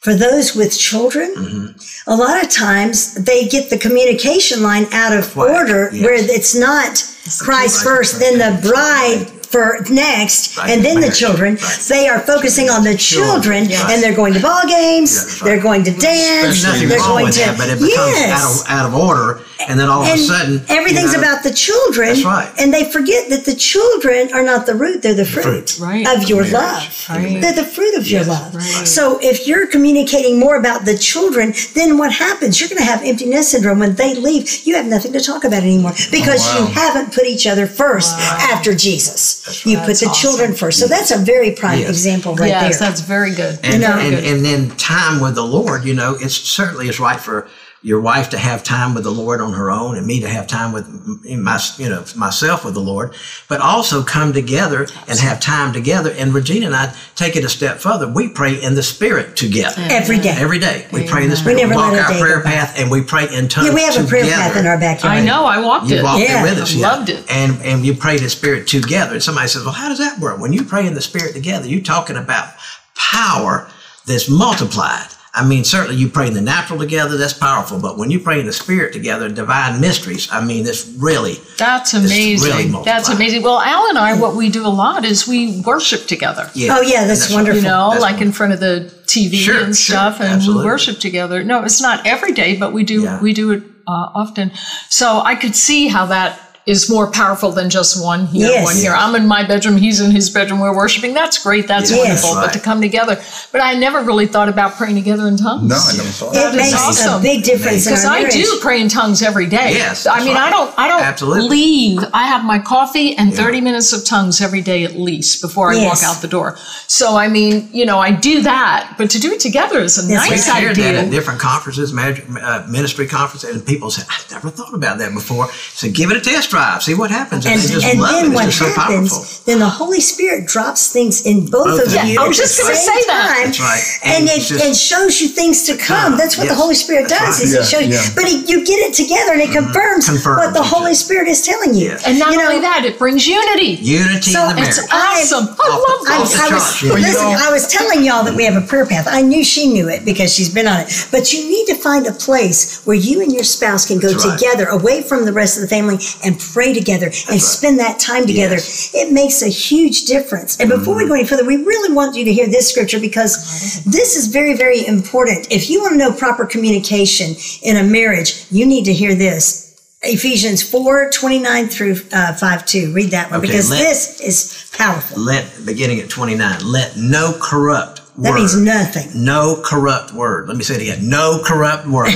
For 0.00 0.14
those 0.14 0.54
with 0.54 0.76
children, 0.78 1.32
Mm-hmm. 1.34 2.10
a 2.12 2.14
lot 2.16 2.42
of 2.44 2.50
times 2.50 3.14
they 3.14 3.46
get 3.48 3.70
the 3.70 3.78
communication 3.78 4.62
line 4.62 4.86
out 4.92 5.12
of 5.16 5.34
Right, 5.36 5.50
order 5.56 5.88
yes. 5.92 6.02
where 6.04 6.14
it's 6.14 6.54
not 6.54 7.02
Christ 7.40 7.82
first, 7.82 8.20
then 8.20 8.36
the 8.38 8.52
bride 8.68 9.26
for 9.46 9.78
next, 9.90 10.56
Right, 10.56 10.70
and 10.70 10.84
then 10.84 11.00
the 11.00 11.10
children. 11.10 11.54
right. 11.56 11.78
They 11.88 12.08
are 12.08 12.20
focusing 12.20 12.68
on 12.70 12.82
the 12.84 12.96
children, 12.96 13.66
Children, 13.68 13.90
and 13.90 14.02
they're 14.02 14.14
going 14.14 14.34
to 14.34 14.40
ball 14.40 14.66
games, 14.66 15.14
that's 15.14 15.40
right. 15.42 15.48
they're 15.48 15.62
going 15.62 15.84
to 15.84 15.90
dance, 15.92 16.62
There's 16.62 16.88
they're 16.88 16.98
going 16.98 17.32
to 17.32 17.38
that, 17.40 17.56
but 17.58 17.68
it 17.68 17.78
becomes 17.80 18.16
yes. 18.16 18.64
out, 18.66 18.66
of, 18.66 18.70
out 18.70 18.86
of 18.88 18.94
order. 19.08 19.40
And 19.68 19.80
then 19.80 19.88
all 19.88 20.02
of 20.04 20.08
a 20.14 20.16
sudden. 20.18 20.62
everything's 20.68 21.12
you 21.12 21.20
know, 21.20 21.26
about 21.26 21.42
the 21.42 21.50
children. 21.52 22.08
That's 22.08 22.24
right. 22.24 22.52
And 22.60 22.72
they 22.72 22.84
forget 22.88 23.30
that 23.30 23.44
the 23.46 23.54
children 23.54 24.32
are 24.32 24.42
not 24.44 24.64
the 24.66 24.74
root, 24.76 25.02
they're 25.02 25.14
the 25.14 25.24
fruit, 25.24 25.70
fruit. 25.70 25.78
Right. 25.80 26.06
of 26.06 26.28
your 26.28 26.42
Marriage. 26.42 26.52
love. 26.52 27.06
Right. 27.10 27.40
They're 27.40 27.54
the 27.54 27.64
fruit 27.64 27.96
of 27.96 28.06
your 28.06 28.24
love. 28.24 28.54
right. 28.54 28.86
So 28.86 29.18
if 29.22 29.46
you're 29.48 29.66
communicating 29.66 30.38
more 30.38 30.56
about 30.56 30.84
the 30.84 30.96
children, 30.96 31.52
then 31.74 31.98
what 31.98 32.12
happens? 32.12 32.60
You're 32.60 32.68
going 32.68 32.78
to 32.78 32.84
have 32.84 33.02
emptiness 33.02 33.50
syndrome. 33.50 33.78
When 33.80 33.94
they 33.96 34.14
leave, 34.14 34.64
you 34.66 34.76
have 34.76 34.86
nothing 34.86 35.12
to 35.14 35.20
talk 35.20 35.42
about 35.42 35.62
anymore 35.64 35.92
oh, 35.94 36.08
because 36.12 36.42
Oh, 36.46 36.60
wow. 36.60 36.66
you 36.68 36.74
haven't 36.74 37.12
put 37.14 37.24
each 37.24 37.46
other 37.46 37.66
first 37.66 38.14
after 38.18 38.74
Jesus. 38.74 39.42
You 39.64 39.78
put 39.78 39.86
That's 39.86 40.00
the 40.00 40.06
awesome. 40.08 40.20
children 40.20 40.54
first. 40.54 40.80
So 40.80 40.86
that's 40.86 41.10
a 41.10 41.18
very 41.18 41.52
prime 41.52 41.80
Yes. 41.80 41.90
example 41.90 42.34
right 42.34 42.48
yes, 42.48 42.78
there. 42.78 42.88
that's 42.88 43.00
very 43.00 43.34
good. 43.34 43.58
and, 43.62 43.82
know- 43.82 43.98
and, 43.98 44.14
and 44.14 44.44
then 44.44 44.70
time 44.76 45.20
with 45.20 45.34
the 45.34 45.44
Lord, 45.44 45.84
you 45.84 45.94
know, 45.94 46.14
it 46.14 46.30
certainly 46.30 46.88
is 46.88 46.98
right 47.00 47.20
for 47.20 47.48
your 47.82 48.00
wife 48.00 48.30
to 48.30 48.38
have 48.38 48.64
time 48.64 48.94
with 48.94 49.04
the 49.04 49.10
Lord 49.12 49.40
on 49.40 49.52
her 49.52 49.70
own 49.70 49.96
and 49.96 50.04
me 50.06 50.18
to 50.20 50.28
have 50.28 50.46
time 50.48 50.72
with 50.72 50.88
my, 51.28 51.60
you 51.78 51.88
know, 51.88 52.04
myself 52.16 52.64
with 52.64 52.74
the 52.74 52.80
Lord, 52.80 53.14
but 53.48 53.60
also 53.60 54.02
come 54.02 54.32
together 54.32 54.88
and 55.06 55.18
have 55.20 55.38
time 55.38 55.72
together. 55.72 56.10
And 56.18 56.34
Regina 56.34 56.66
and 56.66 56.74
I 56.74 56.96
take 57.14 57.36
it 57.36 57.44
a 57.44 57.48
step 57.48 57.78
further. 57.78 58.08
We 58.10 58.28
pray 58.28 58.60
in 58.60 58.74
the 58.74 58.82
Spirit 58.82 59.36
together. 59.36 59.76
Every 59.90 60.18
day. 60.18 60.34
Every 60.36 60.58
day. 60.58 60.88
We 60.92 61.06
pray 61.06 61.22
in 61.24 61.30
the 61.30 61.36
Spirit. 61.36 61.56
We 61.56 61.60
Spirit. 61.60 61.76
never 61.76 61.80
walk 61.80 61.92
let 61.92 62.00
a 62.00 62.04
our 62.06 62.12
day 62.14 62.20
prayer 62.20 62.38
go 62.38 62.44
by. 62.44 62.50
path 62.50 62.78
and 62.78 62.90
we 62.90 63.02
pray 63.02 63.28
in 63.32 63.46
tongues 63.46 63.68
yeah, 63.68 63.74
we 63.74 63.82
have 63.82 64.04
a 64.04 64.08
prayer 64.08 64.24
path 64.24 64.56
in 64.56 64.66
our 64.66 64.78
backyard. 64.80 65.18
I 65.18 65.24
know. 65.24 65.44
I 65.44 65.60
walked 65.60 65.88
You 65.88 65.98
it. 65.98 66.02
walked 66.02 66.20
Yeah. 66.22 66.40
it 66.40 66.42
with 66.50 66.58
us. 66.58 66.74
yeah. 66.74 66.88
Loved 66.88 67.08
it. 67.10 67.24
And 67.30 67.60
and 67.62 67.86
you 67.86 67.94
pray 67.94 68.16
in 68.16 68.22
the 68.22 68.30
Spirit 68.30 68.66
together. 68.66 69.12
And 69.14 69.22
somebody 69.22 69.46
says, 69.48 69.64
Well, 69.64 69.74
how 69.74 69.88
does 69.90 69.98
that 69.98 70.18
work? 70.18 70.40
When 70.40 70.52
you 70.52 70.64
pray 70.64 70.86
in 70.86 70.94
the 70.94 71.02
Spirit 71.02 71.34
together, 71.34 71.68
you're 71.68 71.82
talking 71.82 72.16
about 72.16 72.48
power 72.96 73.68
that's 74.06 74.28
multiplied. 74.28 75.06
I 75.36 75.46
mean, 75.46 75.64
certainly 75.64 75.96
you 75.96 76.08
pray 76.08 76.28
in 76.28 76.32
the 76.34 76.40
natural 76.40 76.78
together, 76.78 77.18
that's 77.18 77.34
powerful. 77.34 77.78
But 77.78 77.98
when 77.98 78.10
you 78.10 78.18
pray 78.18 78.40
in 78.40 78.46
the 78.46 78.52
Spirit 78.54 78.92
together, 78.94 79.28
divine 79.28 79.80
mysteries, 79.82 80.28
I 80.32 80.42
mean, 80.42 80.66
it's 80.66 80.86
really 80.98 81.34
That's 81.58 81.92
really 81.92 82.06
amazing. 82.06 82.72
multiplied. 82.72 82.84
That's 82.86 83.08
amazing. 83.10 83.42
Well, 83.42 83.60
Al 83.60 83.86
and 83.90 83.98
I, 83.98 84.18
what 84.18 84.34
we 84.34 84.48
do 84.48 84.66
a 84.66 84.68
lot 84.68 85.04
is 85.04 85.28
we 85.28 85.60
worship 85.60 86.06
together. 86.06 86.50
yeah. 86.54 86.76
Oh, 86.76 86.80
yeah, 86.80 87.04
that's 87.04 87.30
wonderful. 87.32 87.60
You 87.60 87.68
know, 87.68 87.90
That's 87.90 88.00
like 88.02 88.22
in 88.22 88.32
front 88.32 88.54
of 88.54 88.60
the 88.60 88.90
TV 89.04 89.34
Sure, 89.36 89.56
and 89.62 89.76
sure, 89.76 89.94
stuff, 89.96 90.20
and 90.20 90.30
absolutely. 90.30 90.64
we 90.64 90.70
worship 90.70 90.98
together. 90.98 91.44
No, 91.44 91.62
it's 91.64 91.82
not 91.82 92.06
every 92.06 92.32
day, 92.32 92.56
but 92.56 92.72
we 92.72 92.82
do. 92.82 93.02
Yeah. 93.02 93.20
We 93.20 93.32
do 93.34 93.50
it 93.52 93.62
uh, 93.86 94.08
often. 94.14 94.52
So 94.88 95.20
I 95.20 95.34
could 95.36 95.54
see 95.54 95.88
how 95.88 96.06
that 96.06 96.40
is 96.66 96.90
more 96.90 97.06
powerful 97.10 97.52
than 97.52 97.70
just 97.70 98.02
one 98.02 98.26
here, 98.26 98.48
Yes. 98.48 98.64
one 98.64 98.74
here. 98.76 98.92
I'm 98.92 99.14
in 99.14 99.24
my 99.26 99.44
bedroom, 99.44 99.76
he's 99.76 100.00
in 100.00 100.10
his 100.10 100.28
bedroom, 100.30 100.58
we're 100.58 100.74
worshiping. 100.74 101.14
That's 101.14 101.38
great. 101.38 101.68
That's 101.68 101.90
Yes. 101.92 101.98
wonderful. 102.00 102.34
Right. 102.34 102.46
But 102.46 102.52
to 102.54 102.58
come 102.58 102.80
together, 102.80 103.20
but 103.52 103.60
I 103.60 103.74
never 103.74 104.02
really 104.02 104.26
thought 104.26 104.48
about 104.48 104.76
praying 104.76 104.96
together 104.96 105.28
in 105.28 105.36
tongues. 105.36 105.68
no, 105.70 105.76
I 105.76 105.92
never 105.96 106.08
thought. 106.08 106.32
that. 106.32 106.38
It 106.54 106.56
That 106.56 106.66
is 106.66 106.72
makes 106.72 106.72
a 106.72 106.86
awesome. 106.88 107.22
big 107.22 107.44
difference 107.44 107.84
Because 107.84 108.04
I 108.04 108.28
do 108.28 108.58
pray 108.60 108.80
in 108.80 108.88
tongues 108.88 109.22
every 109.22 109.46
day. 109.46 109.74
Yes, 109.74 110.06
I 110.08 110.14
that's 110.14 110.26
mean, 110.26 110.36
I 110.36 110.50
don't, 110.50 110.74
I 110.76 110.88
don't 110.88 111.02
Absolutely. 111.02 111.48
leave. 111.48 112.04
I 112.12 112.24
have 112.26 112.44
my 112.44 112.58
coffee 112.58 113.16
and 113.16 113.32
30 113.32 113.60
minutes 113.60 113.92
of 113.92 114.04
tongues 114.04 114.40
every 114.40 114.60
day 114.60 114.82
at 114.82 114.98
least 114.98 115.40
before 115.42 115.70
I 115.70 115.76
Yes. 115.76 116.02
walk 116.02 116.10
out 116.16 116.20
the 116.20 116.28
door. 116.28 116.58
So, 116.88 117.16
I 117.16 117.28
mean, 117.28 117.68
you 117.72 117.86
know, 117.86 118.00
I 118.00 118.10
do 118.10 118.42
that, 118.42 118.94
but 118.98 119.08
to 119.10 119.20
do 119.20 119.30
it 119.32 119.38
together 119.40 119.78
is 119.80 119.98
a 119.98 120.06
Yes, 120.08 120.24
We 120.24 120.30
nice 120.30 120.46
shared 120.46 120.76
that 120.76 120.94
at 120.96 121.10
different 121.10 121.38
conferences, 121.40 121.92
mag- 121.92 122.24
uh, 122.42 122.62
ministry 122.68 123.06
conferences, 123.06 123.50
and 123.54 123.64
people 123.64 123.90
say, 123.90 124.02
"I've 124.10 124.28
never 124.32 124.50
thought 124.50 124.74
about 124.74 124.98
that 124.98 125.14
before." 125.14 125.48
So 125.74 125.88
give 125.88 126.10
it 126.10 126.16
a 126.16 126.20
test 126.20 126.50
drive, 126.56 126.82
see 126.82 126.94
what 126.94 127.10
happens, 127.10 127.44
and, 127.46 127.54
And, 127.54 127.62
they 127.62 127.68
just 127.74 127.86
and 127.86 128.00
love 128.00 128.10
then 128.12 128.32
it. 128.32 128.34
what 128.34 128.46
It's 128.46 128.58
just 128.58 128.74
so 128.74 128.80
happens, 128.80 129.10
powerful. 129.12 129.35
Then 129.46 129.58
the 129.60 129.68
Holy 129.68 130.00
Spirit 130.00 130.46
drops 130.46 130.92
things 130.92 131.24
in 131.24 131.46
both, 131.46 131.66
Both 131.66 131.86
of 131.86 131.94
of 131.94 132.04
you. 132.04 132.14
you. 132.14 132.20
I 132.20 132.24
at 132.24 132.28
was 132.28 132.36
the 132.38 132.42
just 132.44 132.60
gonna 132.60 132.74
same 132.74 132.94
say 132.94 133.00
that. 133.06 133.34
time, 133.36 133.46
That's 133.46 133.60
right. 133.60 133.84
And, 134.04 134.12
And 134.16 134.22
it, 134.30 134.42
just- 134.42 134.64
it 134.64 134.76
shows 134.76 135.20
you 135.20 135.28
things 135.28 135.64
to 135.66 135.76
come. 135.76 135.86
come. 136.12 136.18
That's 136.18 136.36
what 136.36 136.48
the 136.48 136.54
Holy 136.54 136.74
Spirit 136.74 137.08
does. 137.08 137.20
right. 137.38 137.42
Is 137.42 137.54
Yeah, 137.54 137.60
it 137.60 137.66
shows 137.66 137.86
you, 137.88 138.14
but 138.14 138.24
it, 138.26 138.48
you 138.48 138.64
get 138.64 138.78
it 138.82 138.92
together 138.94 139.32
and 139.32 139.40
it 139.42 139.50
mm-hmm. 139.50 139.70
confirms, 139.72 140.08
Confirms 140.08 140.38
what 140.38 140.54
the 140.54 140.62
Holy 140.62 140.92
other. 140.92 140.94
Spirit 140.94 141.28
is 141.28 141.42
telling 141.46 141.74
you. 141.74 141.94
Yes. 141.94 142.06
And 142.06 142.18
not 142.18 142.32
You 142.32 142.38
know, 142.38 142.48
only 142.50 142.60
that, 142.60 142.84
it 142.84 142.98
brings 142.98 143.26
unity. 143.26 143.78
Unity 143.80 144.30
So 144.34 144.50
in 144.50 144.56
the 144.56 144.62
It's 144.62 144.78
awesome. 144.92 145.54
I 145.58 145.68
Off 145.70 145.80
love 145.88 146.00
I, 146.10 146.22
off 146.22 146.30
the 146.32 146.38
I 146.42 146.50
was, 146.50 146.50
charts, 146.50 146.82
yeah. 146.82 146.90
Well, 146.90 146.98
you 146.98 147.06
listen, 147.06 147.26
I 147.26 147.50
was 147.52 147.66
telling 147.68 148.04
y'all 148.04 148.24
that 148.24 148.34
we 148.34 148.44
have 148.44 148.56
a 148.60 148.66
prayer 148.66 148.86
path. 148.86 149.06
I 149.08 149.22
knew 149.22 149.44
she 149.44 149.72
knew 149.72 149.88
it 149.88 150.04
because 150.04 150.34
she's 150.34 150.52
been 150.52 150.66
on 150.66 150.80
it. 150.80 151.08
But 151.12 151.32
you 151.32 151.48
need 151.48 151.66
to 151.66 151.74
find 151.76 152.06
a 152.06 152.12
place 152.12 152.82
where 152.84 152.96
you 152.96 153.22
and 153.22 153.32
your 153.32 153.44
spouse 153.44 153.86
can 153.86 153.98
go 153.98 154.10
That's 154.10 154.26
right. 154.26 154.38
together, 154.38 154.66
away 154.66 155.02
from 155.02 155.24
the 155.24 155.32
rest 155.32 155.56
of 155.56 155.62
the 155.62 155.68
family, 155.68 155.98
and 156.24 156.38
pray 156.38 156.72
together 156.74 157.06
and 157.06 157.38
right. 157.38 157.40
spend 157.40 157.78
that 157.80 157.98
time 158.00 158.26
together. 158.26 158.54
Yes. 158.56 158.90
It 158.94 159.12
makes 159.12 159.35
a 159.42 159.48
huge 159.48 160.04
difference. 160.06 160.58
And 160.60 160.68
before 160.68 160.96
we 160.96 161.06
go 161.06 161.14
any 161.14 161.24
further, 161.26 161.44
we 161.44 161.56
really 161.56 161.94
want 161.94 162.16
you 162.16 162.24
to 162.24 162.32
hear 162.32 162.46
this 162.46 162.70
scripture 162.70 163.00
because 163.00 163.84
this 163.84 164.16
is 164.16 164.28
very, 164.28 164.56
very 164.56 164.86
important. 164.86 165.50
If 165.50 165.70
you 165.70 165.80
want 165.80 165.92
to 165.92 165.98
know 165.98 166.12
proper 166.12 166.46
communication 166.46 167.34
in 167.62 167.76
a 167.76 167.82
marriage, 167.82 168.46
you 168.50 168.66
need 168.66 168.84
to 168.86 168.92
hear 168.92 169.14
this. 169.14 169.64
Ephesians 170.02 170.62
4 170.62 171.10
29 171.10 171.68
through 171.68 171.96
uh, 172.12 172.34
5 172.34 172.66
2. 172.66 172.92
Read 172.92 173.10
that 173.10 173.30
one 173.30 173.40
Okay, 173.40 173.48
because 173.48 173.70
let- 173.70 173.78
this 173.78 174.20
is 174.20 174.70
powerful. 174.76 175.20
Let 175.20 175.50
beginning 175.64 176.00
at 176.00 176.10
twenty 176.10 176.34
nine. 176.34 176.60
Let 176.64 176.96
no 176.96 177.34
corrupt 177.40 178.02
word. 178.16 178.24
That 178.26 178.34
means 178.34 178.60
nothing. 178.60 179.24
No 179.24 179.60
corrupt 179.64 180.12
word. 180.12 180.48
Let 180.48 180.56
me 180.56 180.62
say 180.64 180.74
it 180.76 180.82
again. 180.82 181.08
No 181.08 181.40
corrupt 181.44 181.86
word 181.88 182.12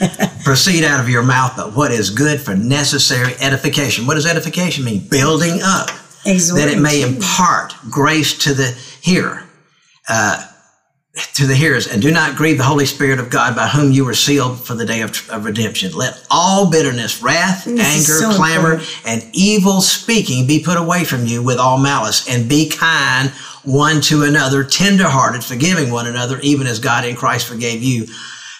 proceed 0.44 0.84
out 0.84 1.00
of 1.00 1.08
your 1.08 1.22
mouth, 1.22 1.54
but 1.56 1.74
what 1.74 1.90
is 1.90 2.10
good 2.10 2.40
for 2.40 2.54
necessary 2.54 3.32
edification. 3.40 4.06
What 4.06 4.14
does 4.14 4.26
edification 4.26 4.84
mean? 4.84 5.08
Building 5.08 5.60
up. 5.62 5.88
That 6.24 6.68
it 6.68 6.78
may 6.80 6.98
Exhorting. 7.02 7.16
impart 7.16 7.74
grace 7.90 8.38
to 8.38 8.54
the 8.54 8.70
hearer. 9.00 9.44
Uh, 10.08 10.46
to 11.34 11.46
the 11.46 11.54
hearers, 11.54 11.86
and 11.86 12.00
do 12.00 12.10
not 12.10 12.36
grieve 12.36 12.56
the 12.56 12.64
Holy 12.64 12.86
Spirit 12.86 13.18
of 13.20 13.28
God, 13.28 13.54
by 13.54 13.66
whom 13.68 13.92
you 13.92 14.02
were 14.02 14.14
sealed 14.14 14.58
for 14.64 14.74
the 14.74 14.86
day 14.86 15.02
of, 15.02 15.28
of 15.28 15.44
redemption. 15.44 15.92
Let 15.92 16.26
all 16.30 16.70
bitterness, 16.70 17.22
wrath, 17.22 17.66
This 17.66 17.80
anger, 17.80 18.32
so 18.32 18.34
clamor, 18.34 18.72
important. 18.76 19.02
and 19.06 19.30
evil 19.34 19.82
speaking 19.82 20.46
be 20.46 20.62
put 20.64 20.78
away 20.78 21.04
from 21.04 21.26
you 21.26 21.42
with 21.42 21.58
all 21.58 21.76
malice, 21.76 22.26
and 22.30 22.48
be 22.48 22.66
kind 22.70 23.28
one 23.62 24.00
to 24.02 24.22
another, 24.22 24.64
tenderhearted, 24.64 25.44
forgiving 25.44 25.90
one 25.90 26.06
another, 26.06 26.38
even 26.40 26.66
as 26.66 26.78
God 26.78 27.04
in 27.04 27.14
Christ 27.14 27.46
forgave 27.46 27.82
you. 27.82 28.06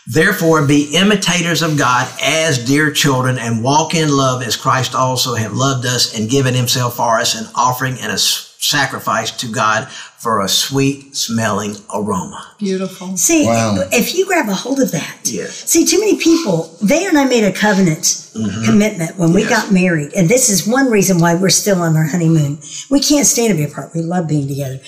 Therefore, 0.07 0.67
be 0.67 0.95
imitators 0.97 1.63
of 1.63 1.79
God 1.79 2.09
as 2.23 2.65
dear 2.65 2.91
children, 2.91 3.39
and 3.39 3.63
walk 3.63 3.95
in 3.95 4.11
love 4.11 4.43
as 4.43 4.57
Christ 4.57 4.95
also 4.95 5.35
have 5.35 5.53
loved 5.53 5.87
us 5.87 6.19
and 6.19 6.29
given 6.29 6.55
Himself 6.55 6.97
for 6.97 7.19
us, 7.21 7.41
an 7.41 7.47
offering 7.55 7.97
and 8.01 8.11
a 8.13 8.19
sacrifice 8.19 9.31
to 9.33 9.49
God 9.51 9.89
for 9.89 10.41
a 10.41 10.49
sweet 10.49 11.17
smelling 11.17 11.75
aroma. 11.93 12.55
Beautiful. 12.59 13.17
See, 13.17 13.45
Wow. 13.47 13.89
if 13.93 14.15
you 14.15 14.25
grab 14.27 14.49
a 14.49 14.55
hold 14.55 14.81
of 14.81 14.93
that, 14.93 15.19
Yes. 15.25 15.69
see, 15.71 15.85
too 15.85 15.99
many 15.99 16.17
people, 16.17 16.77
they 16.81 17.07
and 17.07 17.19
I 17.19 17.25
made 17.25 17.45
a 17.45 17.53
covenant 17.53 18.29
commitment 18.65 19.19
when 19.19 19.33
we 19.33 19.43
Mm-hmm. 19.43 19.51
Yes. 19.51 19.63
got 19.65 19.73
married. 19.73 20.13
And 20.15 20.29
this 20.29 20.49
is 20.49 20.67
one 20.67 20.91
reason 20.91 21.19
why 21.19 21.35
we're 21.35 21.49
still 21.51 21.81
on 21.83 21.97
our 21.97 22.05
honeymoon. 22.07 22.59
We 22.91 23.01
can't 23.01 23.27
stand 23.27 23.51
to 23.51 23.57
be 23.57 23.65
apart. 23.71 23.91
We 23.95 24.03
love 24.03 24.27
being 24.29 24.47
together. 24.49 24.81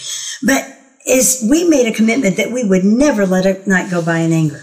But 0.43 0.67
is 1.07 1.45
we 1.51 1.69
made 1.69 1.87
a 1.87 1.93
commitment 1.93 2.37
that 2.39 2.51
we 2.53 2.65
would 2.65 2.85
never 2.85 3.27
let 3.27 3.45
a 3.45 3.69
night 3.69 3.91
go 3.91 4.01
by 4.03 4.19
in 4.19 4.33
anger. 4.33 4.63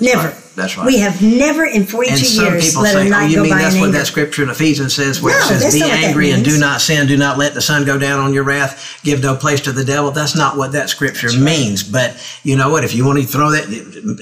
Never. 0.00 0.36
Right. 0.56 0.62
That's 0.62 0.76
right. 0.76 0.86
We 0.86 0.98
have 0.98 1.20
never 1.22 1.64
in 1.64 1.84
42 1.86 2.12
And 2.14 2.20
some 2.26 2.44
years 2.46 2.68
people 2.70 2.82
let 2.82 2.92
say, 2.94 3.02
a 3.02 3.04
"Oh, 3.06 3.08
night 3.08 3.30
you 3.30 3.36
go 3.36 3.42
mean 3.42 3.52
by 3.52 3.58
that's 3.58 3.74
what 3.76 3.84
anger. 3.86 3.98
that 3.98 4.06
scripture 4.06 4.42
in 4.42 4.50
Ephesians 4.50 4.94
says, 4.94 5.20
where 5.22 5.38
No, 5.38 5.46
it 5.56 5.60
says, 5.60 5.74
"Be 5.74 5.80
not 5.80 5.88
what 5.88 5.94
that 6.00 6.04
angry 6.04 6.30
and 6.30 6.44
do 6.44 6.58
not 6.58 6.80
sin, 6.80 7.06
do 7.06 7.16
not 7.16 7.38
let 7.38 7.54
the 7.54 7.60
sun 7.60 7.84
go 7.84 7.98
down 7.98 8.20
on 8.20 8.32
your 8.34 8.44
wrath, 8.44 9.00
give 9.02 9.22
no 9.22 9.34
place 9.36 9.60
to 9.62 9.72
the 9.72 9.84
devil." 9.84 10.10
That's 10.10 10.36
not 10.36 10.56
what 10.56 10.72
that 10.72 10.88
scripture 10.90 11.32
means. 11.38 11.82
But 11.82 12.16
you 12.42 12.56
know 12.56 12.70
what? 12.70 12.84
If 12.84 12.94
you 12.94 13.04
want 13.04 13.20
to 13.20 13.26
throw 13.26 13.50
that, 13.50 13.64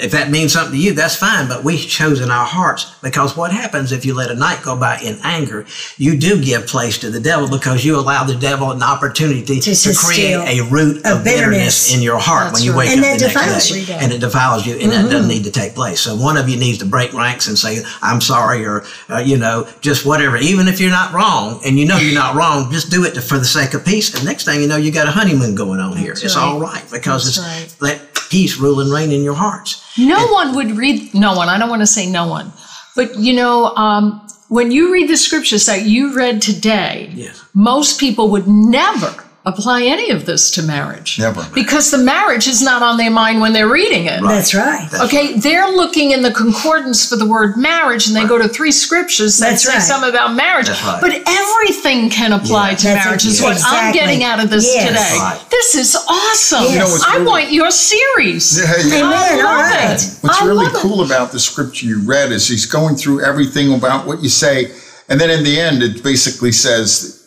if 0.00 0.12
that 0.12 0.30
means 0.30 0.52
something 0.52 0.72
to 0.72 0.78
you, 0.78 0.92
that's 0.92 1.16
fine. 1.16 1.48
But 1.48 1.64
we've 1.64 1.86
chosen 1.86 2.30
our 2.30 2.46
hearts 2.46 2.86
because 3.02 3.36
what 3.36 3.52
happens 3.52 3.92
if 3.92 4.04
you 4.06 4.14
let 4.14 4.30
a 4.30 4.34
night 4.34 4.62
go 4.62 4.76
by 4.76 4.98
in 4.98 5.18
anger? 5.22 5.66
You 5.98 6.16
do 6.18 6.40
give 6.42 6.66
place 6.66 6.98
to 6.98 7.10
the 7.10 7.20
devil 7.20 7.48
because 7.48 7.84
you 7.84 7.96
allow 7.98 8.24
the 8.24 8.34
devil 8.34 8.70
an 8.70 8.82
opportunity 8.82 9.42
to, 9.60 9.74
To 9.74 9.94
create 9.94 10.34
a 10.34 10.62
root 10.70 10.96
of, 11.06 11.24
bitterness. 11.24 11.24
bitterness. 11.24 11.94
in 11.94 12.02
your 12.02 12.18
heart 12.18 12.44
That's 12.46 12.60
when 12.60 12.64
you 12.64 12.72
right. 12.72 12.78
wake 12.88 12.90
And 12.90 13.00
up 13.00 13.18
the 13.18 13.26
next 13.26 13.68
day, 13.68 13.78
you. 13.80 13.84
Mm-hmm. 13.86 14.02
and 14.04 14.12
it 14.12 14.20
defiles 14.20 14.66
you, 14.66 14.74
and 14.76 14.92
that 14.92 15.10
doesn't 15.10 15.28
need 15.28 15.44
to 15.44 15.50
take 15.50 15.74
place. 15.74 16.00
So 16.00 16.14
one 16.22 16.36
of 16.36 16.48
you 16.48 16.56
needs 16.56 16.78
to 16.78 16.86
break 16.86 17.12
ranks 17.12 17.48
and 17.48 17.58
say, 17.58 17.82
"I'm 18.00 18.20
sorry," 18.20 18.64
or 18.64 18.84
uh, 19.10 19.18
you 19.18 19.36
know, 19.36 19.66
just 19.80 20.06
whatever. 20.06 20.36
Even 20.36 20.68
if 20.68 20.80
you're 20.80 20.90
not 20.90 21.12
wrong, 21.12 21.60
and 21.64 21.78
you 21.78 21.84
know 21.86 21.98
you're 21.98 22.14
not 22.14 22.34
wrong, 22.34 22.70
just 22.70 22.90
do 22.90 23.04
it 23.04 23.12
for 23.20 23.38
the 23.38 23.44
sake 23.44 23.74
of 23.74 23.84
peace. 23.84 24.14
And 24.14 24.24
next 24.24 24.44
thing 24.44 24.60
you 24.62 24.68
know, 24.68 24.76
you 24.76 24.90
got 24.92 25.08
a 25.08 25.10
honeymoon 25.10 25.54
going 25.54 25.80
on 25.80 25.96
here. 25.96 26.12
It's 26.12 26.36
all 26.36 26.58
right 26.60 26.84
because 26.90 27.24
That's 27.36 27.64
it's 27.64 27.80
let 27.82 28.14
peace 28.30 28.56
rule 28.58 28.80
and 28.80 28.90
reign 28.90 29.12
in 29.12 29.22
your 29.22 29.34
hearts. 29.34 29.82
No 29.98 30.26
one 30.28 30.54
would 30.56 30.70
read, 30.78 31.12
no 31.12 31.34
one, 31.34 31.50
I 31.50 31.58
don't 31.58 31.68
want 31.68 31.82
to 31.82 31.86
say 31.86 32.10
no 32.10 32.26
one, 32.26 32.50
but 32.96 33.18
you 33.18 33.34
know, 33.34 33.66
um, 33.76 34.26
when 34.48 34.70
you 34.70 34.90
read 34.92 35.08
the 35.10 35.16
scriptures 35.18 35.66
that 35.66 35.82
you 35.82 36.14
read 36.14 36.40
today, 36.40 37.10
Yes. 37.14 37.42
most 37.52 38.00
people 38.00 38.30
would 38.30 38.46
never 38.48 39.12
apply 39.44 39.82
any 39.82 40.10
of 40.10 40.24
this 40.24 40.52
to 40.52 40.62
marriage. 40.62 41.18
Never. 41.18 41.44
Because 41.52 41.90
the 41.90 41.98
marriage 41.98 42.46
is 42.46 42.62
not 42.62 42.80
on 42.82 42.96
their 42.96 43.10
mind 43.10 43.40
when 43.40 43.52
they're 43.52 43.68
reading 43.68 44.06
it. 44.06 44.20
That's 44.22 44.54
right. 44.54 44.88
Okay, 45.00 45.34
they're 45.38 45.68
looking 45.68 46.12
in 46.12 46.22
the 46.22 46.30
concordance 46.30 47.08
for 47.08 47.16
the 47.16 47.26
word 47.26 47.56
marriage, 47.56 48.06
and 48.06 48.14
they 48.14 48.24
go 48.24 48.38
to 48.38 48.48
three 48.48 48.70
scriptures 48.70 49.38
that 49.38 49.50
That's 49.50 49.64
say 49.64 49.72
right. 49.72 49.82
something 49.82 50.10
about 50.10 50.34
marriage. 50.34 50.68
That's 50.68 50.84
right. 50.84 51.00
But 51.00 51.22
everything 51.26 52.08
can 52.08 52.32
apply 52.32 52.70
Yeah. 52.70 52.76
to 52.76 52.84
That's 52.86 53.04
marriage, 53.04 53.24
it. 53.26 53.28
is 53.30 53.42
what 53.42 53.60
I'm 53.64 53.92
getting 53.92 54.22
out 54.22 54.38
of 54.38 54.48
this 54.48 54.64
Yes. 54.64 54.86
today. 54.88 55.18
Right. 55.18 55.40
This 55.50 55.74
is 55.74 55.96
awesome. 56.08 56.72
You 56.72 56.78
know 56.78 56.98
I 57.06 57.14
really- 57.16 57.26
want 57.26 57.52
your 57.52 57.70
series. 57.72 58.58
Yeah, 58.58 58.72
yeah. 58.84 58.96
Amen. 58.98 59.12
I 59.12 59.30
All 59.32 59.42
love 59.42 59.70
right. 59.72 60.02
it. 60.02 60.08
What's 60.20 60.40
I 60.40 60.44
really 60.46 60.66
love 60.66 60.74
it. 60.74 60.78
cool 60.78 61.02
about 61.02 61.32
the 61.32 61.40
scripture 61.40 61.86
you 61.86 62.00
read 62.04 62.30
is 62.30 62.46
he's 62.46 62.66
going 62.66 62.94
through 62.94 63.24
everything 63.24 63.74
about 63.74 64.06
what 64.06 64.22
you 64.22 64.28
say, 64.28 64.70
and 65.08 65.20
then 65.20 65.30
in 65.30 65.42
the 65.42 65.60
end, 65.60 65.82
it 65.82 66.02
basically 66.04 66.52
says, 66.52 67.18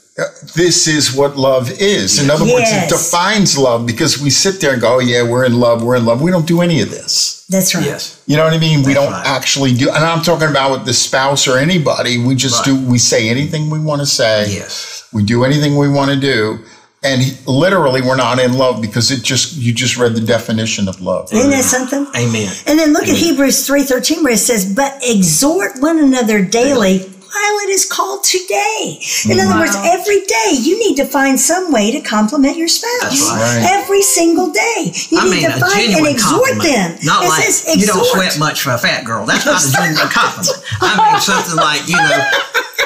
"This 0.55 0.87
is 0.87 1.13
what 1.13 1.37
love 1.37 1.71
is." 1.79 2.19
In 2.21 2.29
other 2.29 2.45
words, 2.45 2.69
it 2.71 2.89
defines 2.89 3.57
love 3.57 3.85
because 3.85 4.19
we 4.19 4.29
sit 4.29 4.61
there 4.61 4.71
and 4.73 4.81
go, 4.81 4.95
"Oh 4.95 4.99
yeah, 4.99 5.23
we're 5.23 5.45
in 5.45 5.59
love, 5.59 5.83
we're 5.83 5.95
in 5.95 6.05
love." 6.05 6.21
We 6.21 6.31
don't 6.31 6.45
do 6.47 6.61
any 6.61 6.81
of 6.81 6.89
this. 6.89 7.43
That's 7.49 7.75
right. 7.75 7.85
Yes. 7.85 8.17
You 8.25 8.37
know 8.37 8.43
what 8.43 8.53
I 8.53 8.57
mean? 8.57 8.83
we 8.83 8.93
don't 8.93 9.11
right. 9.11 9.25
actually 9.27 9.73
do, 9.73 9.89
and 9.89 10.03
I'm 10.03 10.23
talking 10.23 10.47
about 10.47 10.71
with 10.71 10.85
the 10.85 10.93
spouse 10.93 11.47
or 11.47 11.57
anybody. 11.57 12.17
We 12.17 12.35
just 12.35 12.65
Right. 12.65 12.79
do. 12.81 12.85
We 12.87 12.97
say 12.97 13.29
anything 13.29 13.69
we 13.69 13.79
want 13.79 14.01
to 14.01 14.07
say. 14.07 14.47
Yes. 14.49 15.03
We 15.13 15.23
do 15.23 15.43
anything 15.43 15.77
we 15.77 15.89
want 15.89 16.11
to 16.11 16.17
do, 16.17 16.59
and 17.03 17.21
he, 17.21 17.37
literally, 17.45 18.01
we're 18.01 18.15
not 18.15 18.39
in 18.39 18.57
love 18.57 18.81
because 18.81 19.11
it 19.11 19.21
just 19.21 19.55
you 19.57 19.73
just 19.73 19.95
read 19.97 20.15
the 20.15 20.21
definition 20.21 20.87
of 20.87 20.99
love. 21.01 21.31
Isn't 21.31 21.51
that 21.51 21.63
something? 21.63 22.07
Amen. 22.17 22.51
And 22.65 22.79
then 22.79 22.93
look 22.93 23.03
at 23.07 23.15
Hebrews 23.15 23.67
3.13 23.67 24.23
where 24.23 24.33
it 24.33 24.39
says, 24.39 24.73
but 24.73 24.97
exhort 25.03 25.73
one 25.79 25.99
another 25.99 26.43
daily 26.43 27.09
while 27.35 27.57
it 27.67 27.69
is 27.69 27.85
called 27.85 28.23
today. 28.23 28.99
In 29.29 29.39
other 29.39 29.59
words, 29.59 29.75
every 29.83 30.21
day 30.21 30.55
you 30.61 30.79
need 30.79 30.95
to 30.97 31.05
find 31.05 31.39
some 31.39 31.71
way 31.71 31.91
to 31.91 31.99
compliment 32.01 32.55
your 32.57 32.67
spouse. 32.69 33.01
That's 33.01 33.29
right. 33.31 33.67
Every 33.75 34.01
single 34.01 34.51
day. 34.51 34.91
You 35.09 35.19
I 35.19 35.23
need 35.25 35.31
mean, 35.31 35.49
to 35.51 35.57
a 35.57 35.59
find 35.59 35.73
and 35.73 35.91
genuine 35.91 36.11
exhort 36.13 36.47
compliment. 36.49 36.97
them. 37.01 37.05
Not 37.05 37.23
it 37.25 37.29
like 37.29 37.43
says 37.43 37.75
you 37.75 37.85
don't 37.87 38.05
sweat 38.05 38.39
much 38.39 38.61
for 38.61 38.71
a 38.71 38.77
fat 38.77 39.03
girl. 39.03 39.25
That's 39.25 39.45
not 39.45 39.59
a 39.61 39.71
genuine 39.71 40.09
compliment. 40.15 40.63
I 40.81 41.11
mean 41.11 41.21
something 41.21 41.57
like 41.59 41.83
you 41.91 41.97
know, 41.99 42.19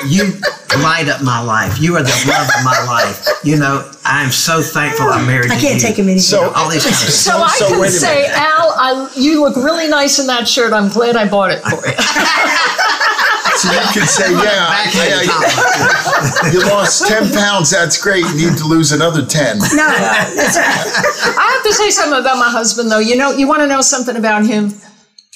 you 0.09 0.23
light 0.81 1.07
up 1.09 1.21
my 1.21 1.41
life. 1.41 1.79
You 1.79 1.95
are 1.97 2.03
the 2.03 2.17
love 2.27 2.47
of 2.57 2.63
my 2.65 2.79
life. 2.89 3.27
You 3.43 3.57
know, 3.57 3.89
I'm 4.05 4.31
so 4.31 4.61
thankful 4.61 5.07
I'm 5.07 5.27
married. 5.27 5.51
I 5.51 5.59
can't 5.59 5.75
you. 5.75 5.79
take 5.87 5.97
him 5.97 6.05
anymore. 6.05 6.19
So- 6.21 6.51
all 6.55 6.69
these 6.69 6.83
kind 6.83 6.95
of 6.95 7.01
So, 7.13 7.31
stuff. 7.31 7.41
I 7.45 7.57
so 7.59 7.67
can 7.69 7.79
wait 7.79 7.91
say. 7.91 8.25
Al, 8.27 8.73
I, 8.77 9.11
you 9.15 9.41
look 9.43 9.55
really 9.57 9.87
nice 9.87 10.17
in 10.19 10.27
that 10.27 10.47
shirt. 10.47 10.73
I'm 10.73 10.89
glad 10.89 11.15
I 11.15 11.27
bought 11.29 11.51
it 11.51 11.61
for 11.61 11.85
you. 11.85 11.93
So 13.59 13.71
you 13.71 13.79
can 13.91 14.07
say, 14.07 14.31
"Yeah, 14.31 14.69
Backhanded 14.71 15.27
yeah, 15.27 15.33
compliment. 15.35 16.53
you 16.53 16.59
lost 16.69 17.07
ten 17.07 17.29
pounds. 17.33 17.69
That's 17.71 18.01
great. 18.01 18.23
You 18.23 18.49
need 18.49 18.57
to 18.57 18.65
lose 18.65 18.93
another 18.93 19.25
ten. 19.25 19.59
No, 19.59 19.87
that's. 19.87 20.55
I 20.57 21.51
have 21.53 21.63
to 21.63 21.73
say 21.73 21.89
something 21.89 22.19
about 22.19 22.37
my 22.37 22.49
husband, 22.49 22.89
though. 22.89 22.99
You 22.99 23.17
know, 23.17 23.31
you 23.31 23.47
want 23.47 23.59
to 23.59 23.67
know 23.67 23.81
something 23.81 24.15
about 24.15 24.45
him? 24.45 24.73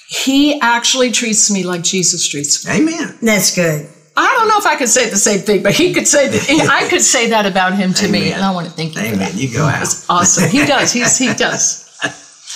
He 0.08 0.60
actually 0.62 1.12
treats 1.12 1.52
me 1.52 1.64
like 1.64 1.82
Jesus 1.84 2.28
treats 2.28 2.66
me. 2.66 2.74
Amen. 2.74 3.18
That's 3.22 3.54
good. 3.54 3.90
I 4.16 4.28
don't 4.38 4.48
know 4.48 4.60
if 4.60 4.66
I 4.66 4.76
could 4.76 4.90
say 4.90 5.10
the 5.10 5.18
same 5.18 5.40
thing, 5.40 5.64
but 5.64 5.74
he 5.74 5.94
could 5.94 6.08
say 6.08 6.30
that. 6.30 6.70
I 6.70 6.88
could 6.88 7.02
say 7.02 7.30
that 7.32 7.46
about 7.46 7.76
him 7.76 7.94
to 7.96 8.08
me, 8.08 8.32
and 8.32 8.42
I 8.42 8.54
want 8.54 8.68
to 8.68 8.74
thank 8.74 8.96
you 8.96 9.02
for 9.02 9.08
Amen. 9.08 9.20
that. 9.20 9.34
You 9.34 9.52
go 9.52 9.66
out. 9.66 9.82
It's 9.82 10.10
awesome. 10.10 10.50
He 10.50 10.66
does. 10.66 10.94
He's 10.94 11.18
he 11.18 11.34
does. 11.34 11.84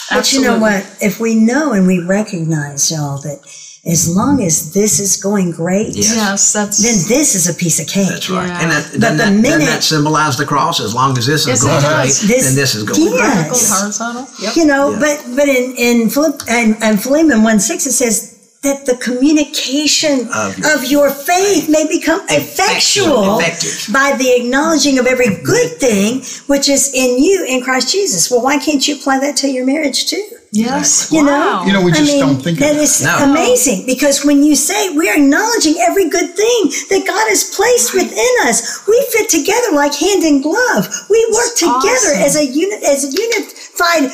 But 0.10 0.32
you 0.32 0.42
know 0.42 0.58
what? 0.60 0.86
If 1.02 1.20
we 1.20 1.36
know 1.36 1.74
and 1.74 1.86
we 1.86 2.00
recognize, 2.00 2.90
y'all, 2.92 3.18
that 3.22 3.42
as 3.88 4.14
long 4.14 4.44
as 4.44 4.74
this 4.74 5.00
is 5.00 5.16
going 5.18 5.52
great, 5.52 5.96
Yes. 5.96 6.14
Yes, 6.16 6.54
that's 6.54 6.78
then 6.84 6.98
this 7.18 7.36
is 7.36 7.48
a 7.48 7.54
piece 7.54 7.80
of 7.80 7.88
cake. 7.88 8.10
That's 8.10 8.30
right. 8.30 8.48
Yeah. 8.48 8.62
And 8.62 8.72
that, 8.72 8.84
But 8.92 9.00
doesn't, 9.02 9.18
the 9.18 9.24
that, 9.24 9.32
minute- 9.32 9.44
doesn't 9.60 9.66
that 9.76 9.84
symbolize 9.84 10.38
the 10.38 10.46
cross? 10.46 10.80
As 10.82 10.94
long 10.94 11.18
as 11.18 11.26
this 11.26 11.42
is 11.42 11.48
Yes, 11.48 11.64
going 11.64 11.80
great, 11.80 12.08
does. 12.08 12.22
This- 12.28 12.44
then 12.46 12.56
this 12.56 12.76
is 12.76 12.84
going 12.84 13.02
Yeah. 13.02 13.10
great. 13.10 13.48
vertical, 13.48 13.76
horizontal. 13.80 14.28
Yep. 14.42 14.56
You 14.58 14.66
know, 14.66 14.92
Yeah. 14.92 15.00
but 15.00 15.18
but 15.38 15.48
in 15.48 15.76
in 15.78 16.10
Philip 16.10 16.44
and, 16.50 16.76
and 16.82 17.02
Philemon 17.02 17.44
one 17.44 17.60
six 17.60 17.86
it 17.86 17.94
says 17.94 18.34
that 18.64 18.86
the 18.88 18.96
communication 18.96 20.28
Of 20.34 20.58
of 20.74 20.84
your- 20.84 21.08
your, 21.08 21.10
faith 21.12 21.70
may 21.70 21.86
become 21.88 22.22
effectual 22.30 23.40
Effective. 23.40 23.94
by 23.94 24.16
the 24.18 24.30
acknowledging 24.36 24.98
of 25.00 25.06
every 25.06 25.30
good 25.44 25.80
thing 25.80 26.24
which 26.48 26.68
is 26.68 26.90
in 26.94 27.22
you 27.24 27.46
in 27.48 27.62
Christ 27.62 27.92
Jesus. 27.92 28.30
Well, 28.32 28.42
why 28.42 28.58
can't 28.58 28.86
you 28.88 28.96
apply 28.96 29.20
that 29.20 29.38
to 29.38 29.48
your 29.50 29.66
marriage 29.66 30.08
too? 30.08 30.24
Yes. 30.52 31.12
You 31.12 31.26
wow. 31.26 31.62
know, 31.62 31.66
You 31.68 31.74
know, 31.74 31.82
we 31.82 31.92
I 31.92 32.02
mean, 32.02 32.20
don't 32.20 32.42
think 32.42 32.60
of 32.60 32.68
it. 32.68 32.78
is 32.78 33.02
No. 33.04 33.18
amazing 33.32 33.86
because 33.86 34.24
when 34.26 34.44
you 34.44 34.56
say 34.56 34.96
we 34.96 35.10
are 35.10 35.16
acknowledging 35.18 35.76
every 35.80 36.10
good 36.10 36.36
thing 36.36 36.62
that 36.90 37.04
God 37.06 37.26
has 37.30 37.54
placed 37.56 37.94
within 37.94 38.34
us, 38.48 38.88
we 38.88 38.96
fit 39.12 39.30
together 39.30 39.72
like 39.74 39.94
hand 39.96 40.24
in 40.24 40.42
glove. 40.42 40.88
We 41.10 41.20
work 41.34 41.52
It's 41.52 41.60
together 41.60 42.12
awesome. 42.16 42.22
as 42.24 42.36
a 42.38 42.46
unit, 42.46 42.82
as 42.84 43.04
a 43.04 43.12
unified 43.12 44.12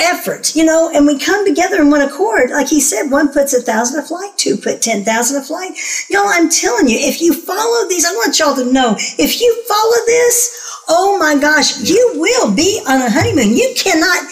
effort, 0.00 0.54
you 0.54 0.64
know, 0.64 0.90
and 0.94 1.06
we 1.06 1.18
come 1.18 1.44
together 1.44 1.80
in 1.80 1.90
one 1.90 2.00
accord. 2.02 2.50
Like 2.50 2.68
he 2.68 2.80
said, 2.80 3.10
one 3.10 3.32
puts 3.32 3.52
a 3.54 3.60
thousand 3.62 3.98
a 4.00 4.06
flight, 4.06 4.30
two 4.36 4.56
put 4.56 4.80
ten 4.82 5.04
thousand 5.04 5.40
a 5.42 5.44
flight. 5.44 5.72
Y'all, 6.10 6.26
I'm 6.26 6.48
telling 6.48 6.88
you, 6.88 6.98
if 7.00 7.20
you 7.22 7.32
follow 7.34 7.88
these, 7.88 8.04
I 8.04 8.12
want 8.12 8.38
y'all 8.38 8.54
to 8.56 8.72
know, 8.72 8.94
if 8.98 9.40
you 9.40 9.64
follow 9.68 9.98
this, 10.06 10.54
oh 10.88 11.18
my 11.18 11.36
gosh, 11.40 11.80
you 11.88 12.12
will 12.16 12.54
be 12.54 12.80
on 12.86 13.02
a 13.02 13.10
honeymoon. 13.10 13.56
You 13.56 13.72
cannot 13.76 14.28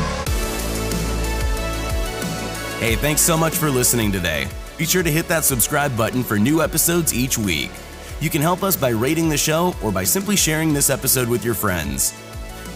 Hey, 2.80 2.94
thanks 2.96 3.22
so 3.22 3.36
much 3.36 3.54
for 3.56 3.70
listening 3.70 4.12
today. 4.12 4.46
Be 4.76 4.84
sure 4.84 5.02
to 5.02 5.10
hit 5.10 5.28
that 5.28 5.44
subscribe 5.44 5.96
button 5.96 6.22
for 6.22 6.38
new 6.38 6.62
episodes 6.62 7.14
each 7.14 7.38
week. 7.38 7.70
You 8.20 8.30
can 8.30 8.40
help 8.40 8.62
us 8.62 8.76
by 8.76 8.90
rating 8.90 9.28
the 9.28 9.36
show 9.36 9.74
or 9.82 9.90
by 9.92 10.04
simply 10.04 10.36
sharing 10.36 10.72
this 10.72 10.88
episode 10.88 11.28
with 11.28 11.44
your 11.44 11.54
friends. 11.54 12.14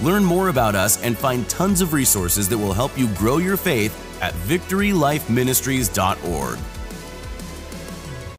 Learn 0.02 0.22
more 0.24 0.48
about 0.48 0.74
us 0.74 1.00
and 1.02 1.16
find 1.16 1.48
tons 1.48 1.80
of 1.80 1.94
resources 1.94 2.48
that 2.48 2.58
will 2.58 2.72
help 2.72 2.98
you 2.98 3.06
grow 3.14 3.38
your 3.38 3.56
faith 3.56 3.96
at 4.22 4.34
victorylifeministries.org. 4.34 6.58